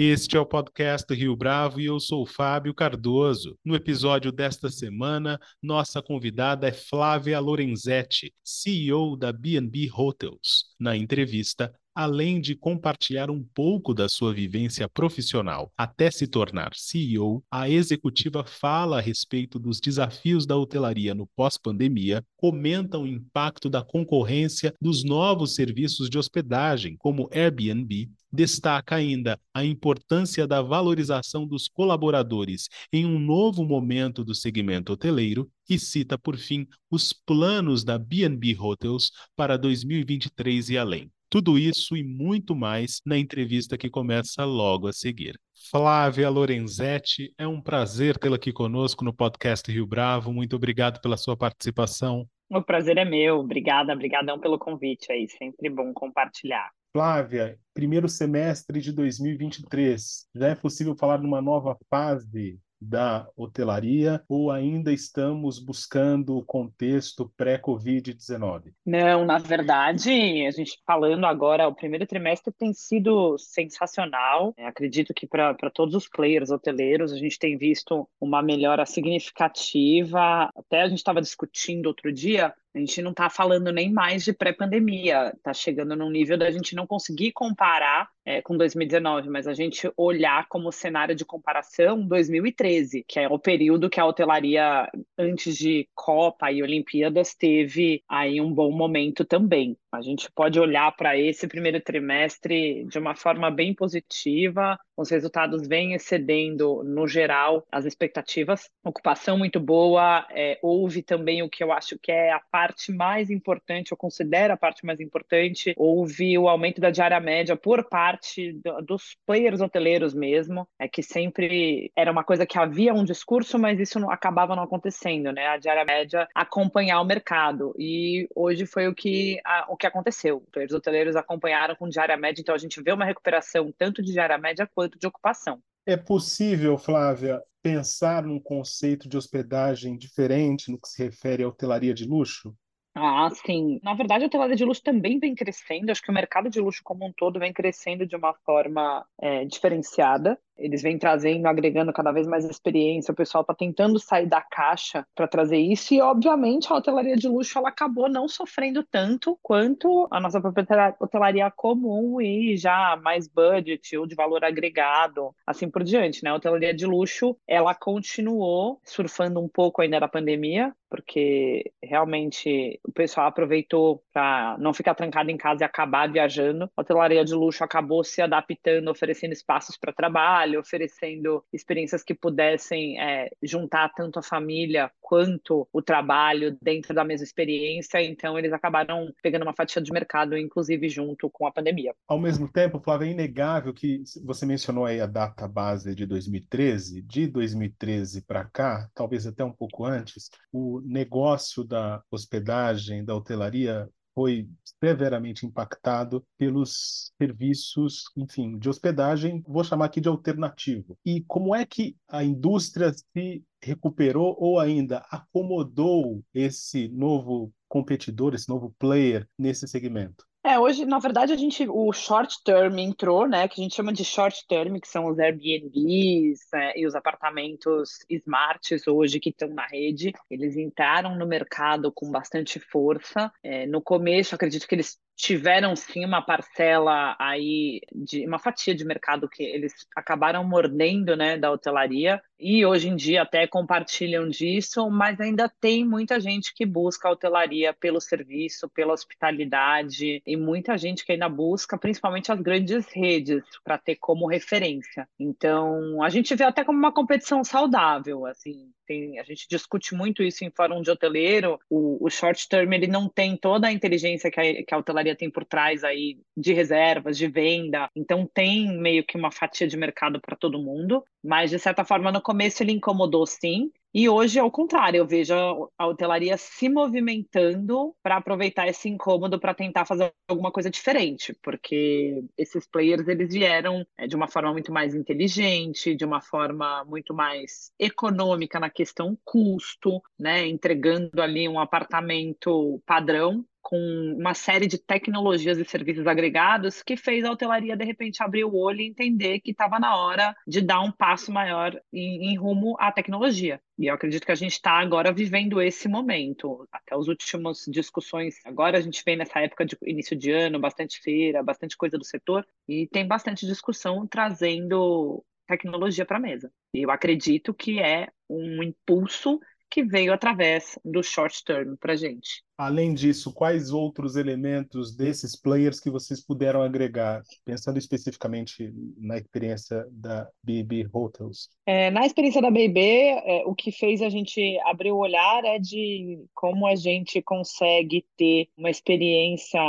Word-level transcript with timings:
Este 0.00 0.36
é 0.36 0.40
o 0.40 0.46
podcast 0.46 1.12
Rio 1.12 1.34
Bravo 1.34 1.80
e 1.80 1.86
eu 1.86 1.98
sou 1.98 2.24
Fábio 2.24 2.72
Cardoso. 2.72 3.58
No 3.64 3.74
episódio 3.74 4.30
desta 4.30 4.70
semana, 4.70 5.40
nossa 5.60 6.00
convidada 6.00 6.68
é 6.68 6.72
Flávia 6.72 7.40
Lorenzetti, 7.40 8.32
CEO 8.44 9.16
da 9.16 9.32
B&B 9.32 9.90
Hotels. 9.92 10.66
Na 10.78 10.96
entrevista, 10.96 11.74
além 11.98 12.40
de 12.40 12.54
compartilhar 12.54 13.28
um 13.28 13.42
pouco 13.42 13.92
da 13.92 14.08
sua 14.08 14.32
vivência 14.32 14.88
profissional 14.88 15.72
até 15.76 16.12
se 16.12 16.28
tornar 16.28 16.70
CEO, 16.76 17.42
a 17.50 17.68
executiva 17.68 18.44
fala 18.44 18.98
a 18.98 19.00
respeito 19.00 19.58
dos 19.58 19.80
desafios 19.80 20.46
da 20.46 20.56
hotelaria 20.56 21.12
no 21.12 21.26
pós-pandemia, 21.34 22.24
comenta 22.36 22.96
o 22.96 23.04
impacto 23.04 23.68
da 23.68 23.82
concorrência 23.82 24.72
dos 24.80 25.02
novos 25.02 25.56
serviços 25.56 26.08
de 26.08 26.16
hospedagem, 26.16 26.96
como 26.96 27.28
Airbnb, 27.32 28.08
destaca 28.32 28.94
ainda 28.94 29.36
a 29.52 29.64
importância 29.64 30.46
da 30.46 30.62
valorização 30.62 31.48
dos 31.48 31.66
colaboradores 31.66 32.68
em 32.92 33.04
um 33.06 33.18
novo 33.18 33.64
momento 33.64 34.22
do 34.22 34.36
segmento 34.36 34.92
hoteleiro 34.92 35.50
e 35.68 35.80
cita, 35.80 36.16
por 36.16 36.36
fim, 36.36 36.64
os 36.88 37.12
planos 37.12 37.82
da 37.82 37.98
B&B 37.98 38.56
Hotels 38.56 39.10
para 39.34 39.56
2023 39.56 40.70
e 40.70 40.78
além. 40.78 41.10
Tudo 41.30 41.58
isso 41.58 41.94
e 41.94 42.02
muito 42.02 42.56
mais 42.56 43.02
na 43.04 43.18
entrevista 43.18 43.76
que 43.76 43.90
começa 43.90 44.44
logo 44.46 44.88
a 44.88 44.92
seguir. 44.92 45.38
Flávia 45.70 46.30
Lorenzetti, 46.30 47.34
é 47.36 47.46
um 47.46 47.60
prazer 47.60 48.16
tê-la 48.16 48.36
aqui 48.36 48.50
conosco 48.52 49.04
no 49.04 49.12
podcast 49.12 49.70
Rio 49.70 49.86
Bravo. 49.86 50.32
Muito 50.32 50.56
obrigado 50.56 51.00
pela 51.02 51.18
sua 51.18 51.36
participação. 51.36 52.26
O 52.50 52.62
prazer 52.62 52.96
é 52.96 53.04
meu. 53.04 53.40
Obrigada, 53.40 53.92
obrigadão 53.92 54.40
pelo 54.40 54.58
convite 54.58 55.12
aí. 55.12 55.28
Sempre 55.28 55.68
bom 55.68 55.92
compartilhar. 55.92 56.70
Flávia, 56.90 57.58
primeiro 57.74 58.08
semestre 58.08 58.80
de 58.80 58.90
2023, 58.90 60.26
já 60.34 60.48
é 60.48 60.54
possível 60.54 60.96
falar 60.96 61.18
numa 61.18 61.42
nova 61.42 61.76
fase 61.90 62.58
da 62.80 63.28
hotelaria 63.36 64.22
ou 64.28 64.50
ainda 64.50 64.92
estamos 64.92 65.58
buscando 65.58 66.36
o 66.36 66.44
contexto 66.44 67.30
pré-Covid-19? 67.36 68.72
Não, 68.84 69.24
na 69.24 69.38
verdade, 69.38 70.10
a 70.46 70.50
gente 70.50 70.78
falando 70.86 71.24
agora, 71.26 71.68
o 71.68 71.74
primeiro 71.74 72.06
trimestre 72.06 72.52
tem 72.52 72.72
sido 72.72 73.36
sensacional. 73.38 74.54
acredito 74.58 75.12
que 75.12 75.26
para 75.26 75.54
todos 75.72 75.94
os 75.94 76.08
players 76.08 76.50
hoteleiros, 76.50 77.12
a 77.12 77.16
gente 77.16 77.38
tem 77.38 77.56
visto 77.56 78.08
uma 78.20 78.42
melhora 78.42 78.86
significativa. 78.86 80.50
Até 80.56 80.82
a 80.82 80.88
gente 80.88 80.98
estava 80.98 81.20
discutindo 81.20 81.86
outro 81.86 82.12
dia 82.12 82.54
a 82.74 82.78
gente 82.78 83.02
não 83.02 83.10
está 83.10 83.30
falando 83.30 83.72
nem 83.72 83.92
mais 83.92 84.24
de 84.24 84.32
pré-pandemia, 84.32 85.32
está 85.34 85.52
chegando 85.52 85.96
num 85.96 86.10
nível 86.10 86.36
da 86.36 86.50
gente 86.50 86.76
não 86.76 86.86
conseguir 86.86 87.32
comparar 87.32 88.08
é, 88.24 88.42
com 88.42 88.56
2019, 88.56 89.30
mas 89.30 89.46
a 89.46 89.54
gente 89.54 89.90
olhar 89.96 90.46
como 90.48 90.70
cenário 90.70 91.14
de 91.14 91.24
comparação 91.24 92.06
2013, 92.06 93.04
que 93.08 93.18
é 93.18 93.26
o 93.26 93.38
período 93.38 93.88
que 93.88 93.98
a 93.98 94.04
hotelaria, 94.04 94.88
antes 95.16 95.56
de 95.56 95.88
Copa 95.94 96.52
e 96.52 96.62
Olimpíadas, 96.62 97.34
teve 97.34 98.02
aí 98.08 98.40
um 98.40 98.52
bom 98.52 98.70
momento 98.70 99.24
também. 99.24 99.76
A 99.90 100.02
gente 100.02 100.30
pode 100.30 100.60
olhar 100.60 100.94
para 100.94 101.18
esse 101.18 101.48
primeiro 101.48 101.80
trimestre 101.80 102.84
de 102.84 102.98
uma 102.98 103.14
forma 103.14 103.50
bem 103.50 103.74
positiva, 103.74 104.78
os 104.98 105.10
resultados 105.10 105.66
vêm 105.68 105.94
excedendo, 105.94 106.82
no 106.82 107.06
geral, 107.06 107.64
as 107.70 107.84
expectativas. 107.84 108.68
Ocupação 108.84 109.38
muito 109.38 109.60
boa, 109.60 110.26
é, 110.30 110.58
houve 110.60 111.02
também 111.02 111.40
o 111.40 111.48
que 111.48 111.62
eu 111.62 111.72
acho 111.72 111.96
que 112.02 112.10
é 112.10 112.32
a 112.32 112.40
parte 112.40 112.90
mais 112.92 113.30
importante, 113.30 113.92
eu 113.92 113.96
considero 113.96 114.52
a 114.52 114.56
parte 114.56 114.84
mais 114.84 115.00
importante, 115.00 115.72
houve 115.76 116.36
o 116.36 116.48
aumento 116.48 116.80
da 116.80 116.90
diária 116.90 117.20
média 117.20 117.54
por 117.54 117.88
parte 117.88 118.52
do, 118.54 118.82
dos 118.82 119.16
players 119.24 119.60
hoteleiros 119.60 120.12
mesmo, 120.12 120.66
é 120.76 120.88
que 120.88 121.02
sempre 121.02 121.92
era 121.94 122.10
uma 122.10 122.24
coisa 122.24 122.44
que 122.44 122.58
havia 122.58 122.92
um 122.92 123.04
discurso, 123.04 123.56
mas 123.56 123.78
isso 123.78 124.00
não, 124.00 124.10
acabava 124.10 124.56
não 124.56 124.64
acontecendo, 124.64 125.30
né? 125.30 125.46
A 125.46 125.58
diária 125.58 125.84
média 125.84 126.26
acompanhar 126.34 127.00
o 127.00 127.04
mercado, 127.04 127.72
e 127.78 128.28
hoje 128.34 128.66
foi 128.66 128.88
o 128.88 128.94
que, 128.94 129.40
a, 129.44 129.66
o 129.68 129.76
que 129.76 129.86
aconteceu. 129.86 130.42
Os 130.56 130.74
hoteleiros 130.74 131.14
acompanharam 131.14 131.76
com 131.76 131.88
diária 131.88 132.16
média, 132.16 132.40
então 132.40 132.54
a 132.54 132.58
gente 132.58 132.82
vê 132.82 132.90
uma 132.90 133.04
recuperação 133.04 133.72
tanto 133.78 134.02
de 134.02 134.12
diária 134.12 134.36
média 134.36 134.68
quanto 134.74 134.87
de 134.96 135.06
ocupação. 135.06 135.60
É 135.84 135.96
possível, 135.96 136.78
Flávia, 136.78 137.42
pensar 137.60 138.22
num 138.22 138.38
conceito 138.38 139.08
de 139.08 139.16
hospedagem 139.16 139.98
diferente 139.98 140.70
no 140.70 140.80
que 140.80 140.88
se 140.88 141.02
refere 141.02 141.42
à 141.42 141.48
hotelaria 141.48 141.92
de 141.92 142.04
luxo? 142.06 142.54
Ah, 142.94 143.28
sim. 143.46 143.80
Na 143.82 143.94
verdade, 143.94 144.24
a 144.24 144.26
hotelaria 144.26 144.56
de 144.56 144.64
luxo 144.64 144.82
também 144.82 145.18
vem 145.18 145.34
crescendo. 145.34 145.90
Acho 145.90 146.02
que 146.02 146.10
o 146.10 146.14
mercado 146.14 146.50
de 146.50 146.60
luxo 146.60 146.80
como 146.84 147.06
um 147.06 147.12
todo 147.12 147.38
vem 147.38 147.52
crescendo 147.52 148.06
de 148.06 148.16
uma 148.16 148.34
forma 148.44 149.06
é, 149.20 149.44
diferenciada. 149.44 150.38
Eles 150.58 150.82
vêm 150.82 150.98
trazendo, 150.98 151.46
agregando 151.46 151.92
cada 151.92 152.12
vez 152.12 152.26
mais 152.26 152.44
experiência. 152.44 153.12
O 153.12 153.16
pessoal 153.16 153.42
está 153.42 153.54
tentando 153.54 153.98
sair 153.98 154.26
da 154.26 154.40
caixa 154.40 155.06
para 155.14 155.28
trazer 155.28 155.58
isso. 155.58 155.94
E, 155.94 156.00
obviamente, 156.00 156.72
a 156.72 156.76
hotelaria 156.76 157.16
de 157.16 157.28
luxo 157.28 157.58
ela 157.58 157.68
acabou 157.68 158.08
não 158.08 158.28
sofrendo 158.28 158.82
tanto 158.82 159.38
quanto 159.42 160.08
a 160.10 160.20
nossa 160.20 160.40
própria 160.40 160.94
hotelaria 161.00 161.50
comum 161.50 162.20
e 162.20 162.56
já 162.56 162.98
mais 163.02 163.28
budget 163.28 163.96
ou 163.96 164.06
de 164.06 164.14
valor 164.14 164.44
agregado, 164.44 165.34
assim 165.46 165.70
por 165.70 165.84
diante. 165.84 166.24
Né? 166.24 166.30
A 166.30 166.34
hotelaria 166.34 166.74
de 166.74 166.86
luxo 166.86 167.36
ela 167.46 167.74
continuou 167.74 168.80
surfando 168.84 169.40
um 169.40 169.48
pouco 169.48 169.80
ainda 169.80 170.00
da 170.00 170.08
pandemia, 170.08 170.74
porque 170.90 171.70
realmente 171.82 172.80
o 172.82 172.92
pessoal 172.92 173.26
aproveitou 173.26 174.02
para 174.12 174.56
não 174.58 174.72
ficar 174.72 174.94
trancado 174.94 175.30
em 175.30 175.36
casa 175.36 175.62
e 175.62 175.64
acabar 175.64 176.10
viajando. 176.10 176.70
A 176.76 176.80
hotelaria 176.80 177.24
de 177.24 177.34
luxo 177.34 177.62
acabou 177.62 178.02
se 178.02 178.22
adaptando, 178.22 178.88
oferecendo 178.88 179.32
espaços 179.32 179.76
para 179.76 179.92
trabalho 179.92 180.47
trabalho, 180.48 180.60
oferecendo 180.60 181.44
experiências 181.52 182.02
que 182.02 182.14
pudessem 182.14 183.00
é, 183.00 183.30
juntar 183.42 183.90
tanto 183.90 184.18
a 184.18 184.22
família 184.22 184.90
quanto 185.00 185.68
o 185.72 185.82
trabalho 185.82 186.56
dentro 186.62 186.94
da 186.94 187.04
mesma 187.04 187.24
experiência. 187.24 188.02
Então, 188.02 188.38
eles 188.38 188.52
acabaram 188.52 189.12
pegando 189.22 189.42
uma 189.42 189.54
fatia 189.54 189.82
de 189.82 189.92
mercado, 189.92 190.36
inclusive 190.36 190.88
junto 190.88 191.30
com 191.30 191.46
a 191.46 191.52
pandemia. 191.52 191.94
Ao 192.06 192.18
mesmo 192.18 192.50
tempo, 192.50 192.80
Flávia, 192.80 193.06
é 193.06 193.10
inegável 193.10 193.74
que 193.74 194.02
você 194.24 194.46
mencionou 194.46 194.86
aí 194.86 195.00
a 195.00 195.06
data 195.06 195.46
base 195.46 195.94
de 195.94 196.06
2013. 196.06 197.02
De 197.02 197.26
2013 197.26 198.22
para 198.22 198.44
cá, 198.44 198.88
talvez 198.94 199.26
até 199.26 199.44
um 199.44 199.52
pouco 199.52 199.84
antes, 199.84 200.30
o 200.52 200.80
negócio 200.84 201.64
da 201.64 202.02
hospedagem, 202.10 203.04
da 203.04 203.14
hotelaria 203.14 203.88
foi 204.18 204.48
severamente 204.82 205.46
impactado 205.46 206.26
pelos 206.36 207.12
serviços, 207.22 208.02
enfim, 208.16 208.58
de 208.58 208.68
hospedagem, 208.68 209.44
vou 209.46 209.62
chamar 209.62 209.84
aqui 209.84 210.00
de 210.00 210.08
alternativo. 210.08 210.98
E 211.06 211.22
como 211.22 211.54
é 211.54 211.64
que 211.64 211.96
a 212.08 212.24
indústria 212.24 212.92
se 212.92 213.44
recuperou 213.62 214.36
ou 214.36 214.58
ainda 214.58 215.06
acomodou 215.08 216.20
esse 216.34 216.88
novo 216.88 217.52
competidor, 217.68 218.34
esse 218.34 218.48
novo 218.48 218.74
player 218.76 219.24
nesse 219.38 219.68
segmento? 219.68 220.27
É, 220.44 220.58
hoje, 220.58 220.86
na 220.86 220.98
verdade, 220.98 221.32
a 221.32 221.36
gente, 221.36 221.68
o 221.68 221.92
short 221.92 222.42
term 222.44 222.78
entrou, 222.78 223.26
né, 223.28 223.48
que 223.48 223.60
a 223.60 223.62
gente 223.62 223.74
chama 223.74 223.92
de 223.92 224.04
short 224.04 224.46
term, 224.48 224.78
que 224.78 224.88
são 224.88 225.06
os 225.06 225.18
Airbnbs 225.18 226.40
né, 226.52 226.72
e 226.76 226.86
os 226.86 226.94
apartamentos 226.94 227.98
smarts 228.08 228.86
hoje 228.86 229.18
que 229.18 229.30
estão 229.30 229.48
na 229.48 229.66
rede. 229.66 230.12
Eles 230.30 230.56
entraram 230.56 231.16
no 231.16 231.26
mercado 231.26 231.92
com 231.92 232.10
bastante 232.10 232.60
força. 232.60 233.32
É, 233.42 233.66
no 233.66 233.82
começo, 233.82 234.34
acredito 234.34 234.66
que 234.66 234.74
eles 234.74 234.96
tiveram 235.18 235.74
sim 235.74 236.04
uma 236.04 236.22
parcela 236.22 237.16
aí 237.18 237.80
de 237.92 238.24
uma 238.24 238.38
fatia 238.38 238.72
de 238.72 238.84
mercado 238.84 239.28
que 239.28 239.42
eles 239.42 239.74
acabaram 239.94 240.44
mordendo, 240.44 241.16
né, 241.16 241.36
da 241.36 241.50
hotelaria. 241.50 242.22
E 242.38 242.64
hoje 242.64 242.88
em 242.88 242.94
dia 242.94 243.22
até 243.22 243.44
compartilham 243.48 244.28
disso, 244.28 244.88
mas 244.88 245.20
ainda 245.20 245.52
tem 245.60 245.84
muita 245.84 246.20
gente 246.20 246.54
que 246.54 246.64
busca 246.64 247.08
a 247.08 247.10
hotelaria 247.10 247.74
pelo 247.74 248.00
serviço, 248.00 248.68
pela 248.68 248.92
hospitalidade. 248.92 250.22
E 250.24 250.36
muita 250.36 250.78
gente 250.78 251.04
que 251.04 251.10
ainda 251.10 251.28
busca, 251.28 251.76
principalmente 251.76 252.30
as 252.30 252.40
grandes 252.40 252.86
redes, 252.94 253.42
para 253.64 253.76
ter 253.76 253.96
como 253.96 254.28
referência. 254.28 255.08
Então, 255.18 256.00
a 256.00 256.08
gente 256.08 256.32
vê 256.36 256.44
até 256.44 256.64
como 256.64 256.78
uma 256.78 256.92
competição 256.92 257.42
saudável, 257.42 258.24
assim, 258.24 258.70
tem, 258.88 259.18
a 259.20 259.22
gente 259.22 259.46
discute 259.48 259.94
muito 259.94 260.22
isso 260.22 260.44
em 260.44 260.50
fórum 260.50 260.80
de 260.80 260.90
hoteleiro, 260.90 261.60
o, 261.68 262.04
o 262.04 262.08
short 262.08 262.48
term 262.48 262.72
ele 262.72 262.86
não 262.86 263.06
tem 263.06 263.36
toda 263.36 263.68
a 263.68 263.72
inteligência 263.72 264.30
que 264.30 264.40
a, 264.40 264.64
que 264.64 264.74
a 264.74 264.78
hotelaria 264.78 265.07
tem 265.14 265.30
por 265.30 265.44
trás 265.44 265.84
aí 265.84 266.18
de 266.36 266.52
reservas, 266.52 267.16
de 267.16 267.26
venda, 267.26 267.88
então 267.94 268.28
tem 268.32 268.76
meio 268.78 269.04
que 269.04 269.16
uma 269.16 269.30
fatia 269.30 269.66
de 269.66 269.76
mercado 269.76 270.20
para 270.20 270.36
todo 270.36 270.62
mundo, 270.62 271.04
mas 271.22 271.50
de 271.50 271.58
certa 271.58 271.84
forma 271.84 272.12
no 272.12 272.22
começo 272.22 272.62
ele 272.62 272.72
incomodou 272.72 273.26
sim, 273.26 273.70
e 273.92 274.06
hoje, 274.06 274.38
ao 274.38 274.50
contrário, 274.50 274.98
eu 274.98 275.06
vejo 275.06 275.32
a 275.78 275.86
hotelaria 275.86 276.36
se 276.36 276.68
movimentando 276.68 277.94
para 278.02 278.18
aproveitar 278.18 278.68
esse 278.68 278.86
incômodo 278.88 279.40
para 279.40 279.54
tentar 279.54 279.86
fazer 279.86 280.12
alguma 280.28 280.52
coisa 280.52 280.70
diferente, 280.70 281.34
porque 281.42 282.22
esses 282.36 282.66
players 282.66 283.08
eles 283.08 283.32
vieram 283.32 283.86
é, 283.96 284.06
de 284.06 284.14
uma 284.14 284.28
forma 284.28 284.52
muito 284.52 284.70
mais 284.70 284.94
inteligente, 284.94 285.94
de 285.94 286.04
uma 286.04 286.20
forma 286.20 286.84
muito 286.84 287.14
mais 287.14 287.72
econômica 287.78 288.60
na 288.60 288.68
questão 288.68 289.18
custo, 289.24 290.02
né, 290.18 290.46
entregando 290.46 291.22
ali 291.22 291.48
um 291.48 291.58
apartamento 291.58 292.82
padrão 292.84 293.44
com 293.68 294.14
uma 294.18 294.32
série 294.32 294.66
de 294.66 294.78
tecnologias 294.78 295.58
e 295.58 295.64
serviços 295.66 296.06
agregados 296.06 296.82
que 296.82 296.96
fez 296.96 297.22
a 297.22 297.30
hotelaria 297.30 297.76
de 297.76 297.84
repente 297.84 298.22
abrir 298.22 298.42
o 298.44 298.56
olho 298.56 298.80
e 298.80 298.88
entender 298.88 299.40
que 299.40 299.50
estava 299.50 299.78
na 299.78 299.94
hora 299.94 300.34
de 300.46 300.62
dar 300.62 300.80
um 300.80 300.90
passo 300.90 301.30
maior 301.30 301.78
em, 301.92 302.30
em 302.30 302.34
rumo 302.34 302.78
à 302.80 302.90
tecnologia. 302.90 303.60
E 303.78 303.84
eu 303.88 303.94
acredito 303.94 304.24
que 304.24 304.32
a 304.32 304.34
gente 304.34 304.52
está 304.52 304.72
agora 304.78 305.12
vivendo 305.12 305.60
esse 305.60 305.86
momento. 305.86 306.66
Até 306.72 306.96
as 306.96 307.08
últimas 307.08 307.66
discussões, 307.68 308.36
agora 308.46 308.78
a 308.78 308.80
gente 308.80 309.02
vem 309.04 309.18
nessa 309.18 309.38
época 309.38 309.66
de 309.66 309.76
início 309.82 310.16
de 310.16 310.30
ano, 310.30 310.58
bastante 310.58 310.98
feira, 311.02 311.42
bastante 311.42 311.76
coisa 311.76 311.98
do 311.98 312.06
setor, 312.06 312.46
e 312.66 312.86
tem 312.86 313.06
bastante 313.06 313.44
discussão 313.44 314.06
trazendo 314.06 315.22
tecnologia 315.46 316.06
para 316.06 316.16
a 316.16 316.20
mesa. 316.20 316.50
E 316.72 316.86
eu 316.86 316.90
acredito 316.90 317.52
que 317.52 317.78
é 317.78 318.08
um 318.30 318.62
impulso 318.62 319.38
que 319.70 319.84
veio 319.84 320.10
através 320.10 320.78
do 320.82 321.02
short 321.02 321.44
term 321.44 321.76
para 321.76 321.92
a 321.92 321.96
gente. 321.96 322.47
Além 322.58 322.92
disso, 322.92 323.32
quais 323.32 323.70
outros 323.70 324.16
elementos 324.16 324.96
desses 324.96 325.40
players 325.40 325.78
que 325.78 325.88
vocês 325.88 326.20
puderam 326.20 326.60
agregar, 326.60 327.22
pensando 327.44 327.78
especificamente 327.78 328.74
na 328.96 329.16
experiência 329.16 329.86
da 329.92 330.28
BB 330.42 330.88
Hotels? 330.92 331.50
É, 331.64 331.88
na 331.92 332.04
experiência 332.04 332.42
da 332.42 332.50
BB, 332.50 332.80
é, 332.80 333.44
o 333.46 333.54
que 333.54 333.70
fez 333.70 334.02
a 334.02 334.08
gente 334.08 334.58
abrir 334.64 334.90
o 334.90 334.96
olhar 334.96 335.44
é 335.44 335.60
de 335.60 336.18
como 336.34 336.66
a 336.66 336.74
gente 336.74 337.22
consegue 337.22 338.04
ter 338.16 338.48
uma 338.56 338.70
experiência 338.70 339.60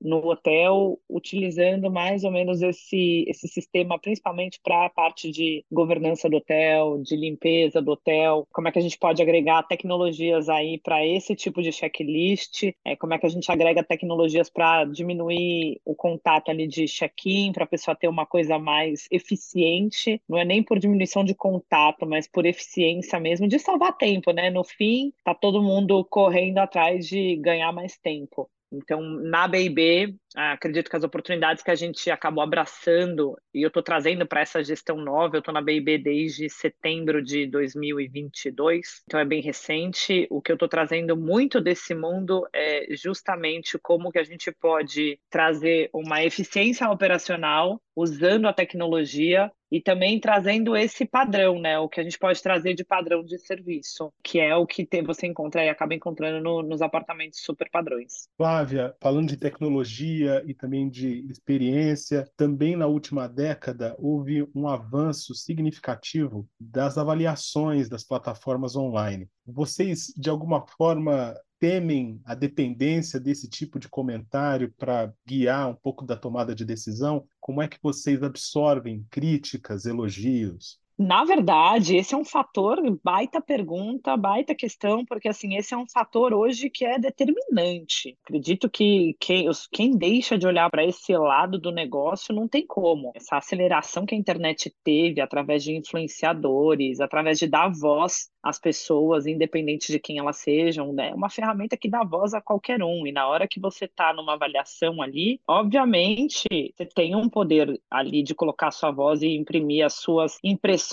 no 0.00 0.24
hotel 0.28 1.00
utilizando 1.10 1.90
mais 1.90 2.22
ou 2.22 2.30
menos 2.30 2.62
esse, 2.62 3.24
esse 3.26 3.48
sistema, 3.48 3.98
principalmente 3.98 4.60
para 4.62 4.86
a 4.86 4.90
parte 4.90 5.32
de 5.32 5.64
governança 5.72 6.28
do 6.28 6.36
hotel, 6.36 7.02
de 7.02 7.16
limpeza 7.16 7.82
do 7.82 7.92
hotel, 7.92 8.46
como 8.52 8.68
é 8.68 8.72
que 8.72 8.78
a 8.78 8.82
gente 8.82 8.98
pode 8.98 9.20
agregar 9.20 9.64
tecnologias 9.64 10.48
aí 10.48 10.78
para 10.78 11.04
esse 11.04 11.34
tipo 11.34 11.60
de 11.60 11.72
checklist 11.72 12.35
existe, 12.36 12.76
é, 12.84 12.94
como 12.94 13.14
é 13.14 13.18
que 13.18 13.26
a 13.26 13.28
gente 13.28 13.50
agrega 13.50 13.82
tecnologias 13.82 14.50
para 14.50 14.84
diminuir 14.84 15.80
o 15.84 15.94
contato 15.94 16.50
ali 16.50 16.66
de 16.66 16.86
check-in, 16.86 17.52
para 17.52 17.64
a 17.64 17.66
pessoa 17.66 17.96
ter 17.96 18.08
uma 18.08 18.26
coisa 18.26 18.58
mais 18.58 19.08
eficiente, 19.10 20.20
não 20.28 20.38
é 20.38 20.44
nem 20.44 20.62
por 20.62 20.78
diminuição 20.78 21.24
de 21.24 21.34
contato, 21.34 22.06
mas 22.06 22.28
por 22.28 22.44
eficiência 22.46 23.18
mesmo, 23.18 23.48
de 23.48 23.58
salvar 23.58 23.96
tempo, 23.96 24.32
né? 24.32 24.50
No 24.50 24.62
fim, 24.62 25.12
tá 25.24 25.34
todo 25.34 25.62
mundo 25.62 26.04
correndo 26.04 26.58
atrás 26.58 27.06
de 27.06 27.36
ganhar 27.36 27.72
mais 27.72 27.96
tempo. 27.98 28.48
Então, 28.76 29.00
na 29.00 29.48
BIB, 29.48 30.16
acredito 30.34 30.90
que 30.90 30.96
as 30.96 31.04
oportunidades 31.04 31.62
que 31.62 31.70
a 31.70 31.74
gente 31.74 32.10
acabou 32.10 32.42
abraçando, 32.42 33.36
e 33.54 33.62
eu 33.62 33.68
estou 33.68 33.82
trazendo 33.82 34.26
para 34.26 34.40
essa 34.40 34.62
gestão 34.62 34.96
nova, 34.96 35.36
eu 35.36 35.38
estou 35.40 35.54
na 35.54 35.62
BIB 35.62 35.98
desde 35.98 36.48
setembro 36.48 37.22
de 37.22 37.46
2022, 37.46 39.02
então 39.04 39.18
é 39.18 39.24
bem 39.24 39.40
recente. 39.40 40.26
O 40.30 40.42
que 40.42 40.52
eu 40.52 40.56
estou 40.56 40.68
trazendo 40.68 41.16
muito 41.16 41.60
desse 41.60 41.94
mundo 41.94 42.46
é 42.52 42.86
justamente 42.94 43.78
como 43.78 44.10
que 44.10 44.18
a 44.18 44.24
gente 44.24 44.52
pode 44.60 45.18
trazer 45.30 45.88
uma 45.92 46.22
eficiência 46.22 46.88
operacional 46.90 47.80
usando 47.96 48.46
a 48.46 48.52
tecnologia 48.52 49.50
e 49.70 49.80
também 49.80 50.20
trazendo 50.20 50.76
esse 50.76 51.04
padrão, 51.04 51.58
né? 51.58 51.78
O 51.78 51.88
que 51.88 52.00
a 52.00 52.02
gente 52.02 52.18
pode 52.18 52.42
trazer 52.42 52.74
de 52.74 52.84
padrão 52.84 53.24
de 53.24 53.38
serviço, 53.38 54.12
que 54.22 54.38
é 54.38 54.54
o 54.54 54.66
que 54.66 54.86
você 55.02 55.26
encontra 55.26 55.64
e 55.64 55.68
acaba 55.68 55.94
encontrando 55.94 56.42
no, 56.42 56.62
nos 56.62 56.80
apartamentos 56.80 57.40
super 57.40 57.68
padrões. 57.70 58.28
Flávia, 58.36 58.94
falando 59.00 59.28
de 59.28 59.36
tecnologia 59.36 60.42
e 60.46 60.54
também 60.54 60.88
de 60.88 61.26
experiência, 61.30 62.30
também 62.36 62.76
na 62.76 62.86
última 62.86 63.28
década 63.28 63.94
houve 63.98 64.48
um 64.54 64.68
avanço 64.68 65.34
significativo 65.34 66.48
das 66.58 66.96
avaliações 66.96 67.88
das 67.88 68.04
plataformas 68.04 68.76
online. 68.76 69.28
Vocês, 69.46 70.12
de 70.16 70.28
alguma 70.28 70.66
forma, 70.76 71.34
temem 71.58 72.20
a 72.24 72.34
dependência 72.34 73.18
desse 73.20 73.48
tipo 73.48 73.78
de 73.78 73.88
comentário 73.88 74.72
para 74.78 75.12
guiar 75.26 75.68
um 75.70 75.74
pouco 75.74 76.04
da 76.04 76.16
tomada 76.16 76.54
de 76.54 76.64
decisão? 76.64 77.26
Como 77.40 77.62
é 77.62 77.68
que 77.68 77.78
vocês 77.82 78.22
absorvem 78.22 79.06
críticas, 79.10 79.86
elogios? 79.86 80.80
Na 80.98 81.24
verdade, 81.24 81.94
esse 81.96 82.14
é 82.14 82.16
um 82.16 82.24
fator, 82.24 82.80
baita 83.04 83.38
pergunta, 83.38 84.16
baita 84.16 84.54
questão, 84.54 85.04
porque 85.04 85.28
assim, 85.28 85.54
esse 85.54 85.74
é 85.74 85.76
um 85.76 85.86
fator 85.86 86.32
hoje 86.32 86.70
que 86.70 86.86
é 86.86 86.98
determinante. 86.98 88.16
Acredito 88.24 88.70
que 88.70 89.14
quem, 89.20 89.46
quem 89.70 89.90
deixa 89.90 90.38
de 90.38 90.46
olhar 90.46 90.70
para 90.70 90.86
esse 90.86 91.14
lado 91.14 91.58
do 91.58 91.70
negócio 91.70 92.34
não 92.34 92.48
tem 92.48 92.66
como. 92.66 93.12
Essa 93.14 93.36
aceleração 93.36 94.06
que 94.06 94.14
a 94.14 94.18
internet 94.18 94.74
teve 94.82 95.20
através 95.20 95.62
de 95.62 95.76
influenciadores, 95.76 96.98
através 96.98 97.38
de 97.38 97.46
dar 97.46 97.68
voz 97.68 98.30
às 98.42 98.58
pessoas, 98.58 99.26
independente 99.26 99.92
de 99.92 99.98
quem 99.98 100.18
elas 100.18 100.36
sejam, 100.36 100.92
né? 100.92 101.10
É 101.10 101.14
uma 101.14 101.28
ferramenta 101.28 101.76
que 101.76 101.90
dá 101.90 102.04
voz 102.04 102.32
a 102.32 102.40
qualquer 102.40 102.82
um. 102.82 103.06
E 103.06 103.12
na 103.12 103.26
hora 103.26 103.48
que 103.48 103.60
você 103.60 103.84
está 103.86 104.14
numa 104.14 104.34
avaliação 104.34 105.02
ali, 105.02 105.40
obviamente, 105.46 106.46
você 106.74 106.86
tem 106.86 107.14
um 107.14 107.28
poder 107.28 107.80
ali 107.90 108.22
de 108.22 108.34
colocar 108.34 108.70
sua 108.70 108.90
voz 108.90 109.20
e 109.20 109.36
imprimir 109.36 109.84
as 109.84 109.94
suas 109.94 110.38
impressões, 110.44 110.85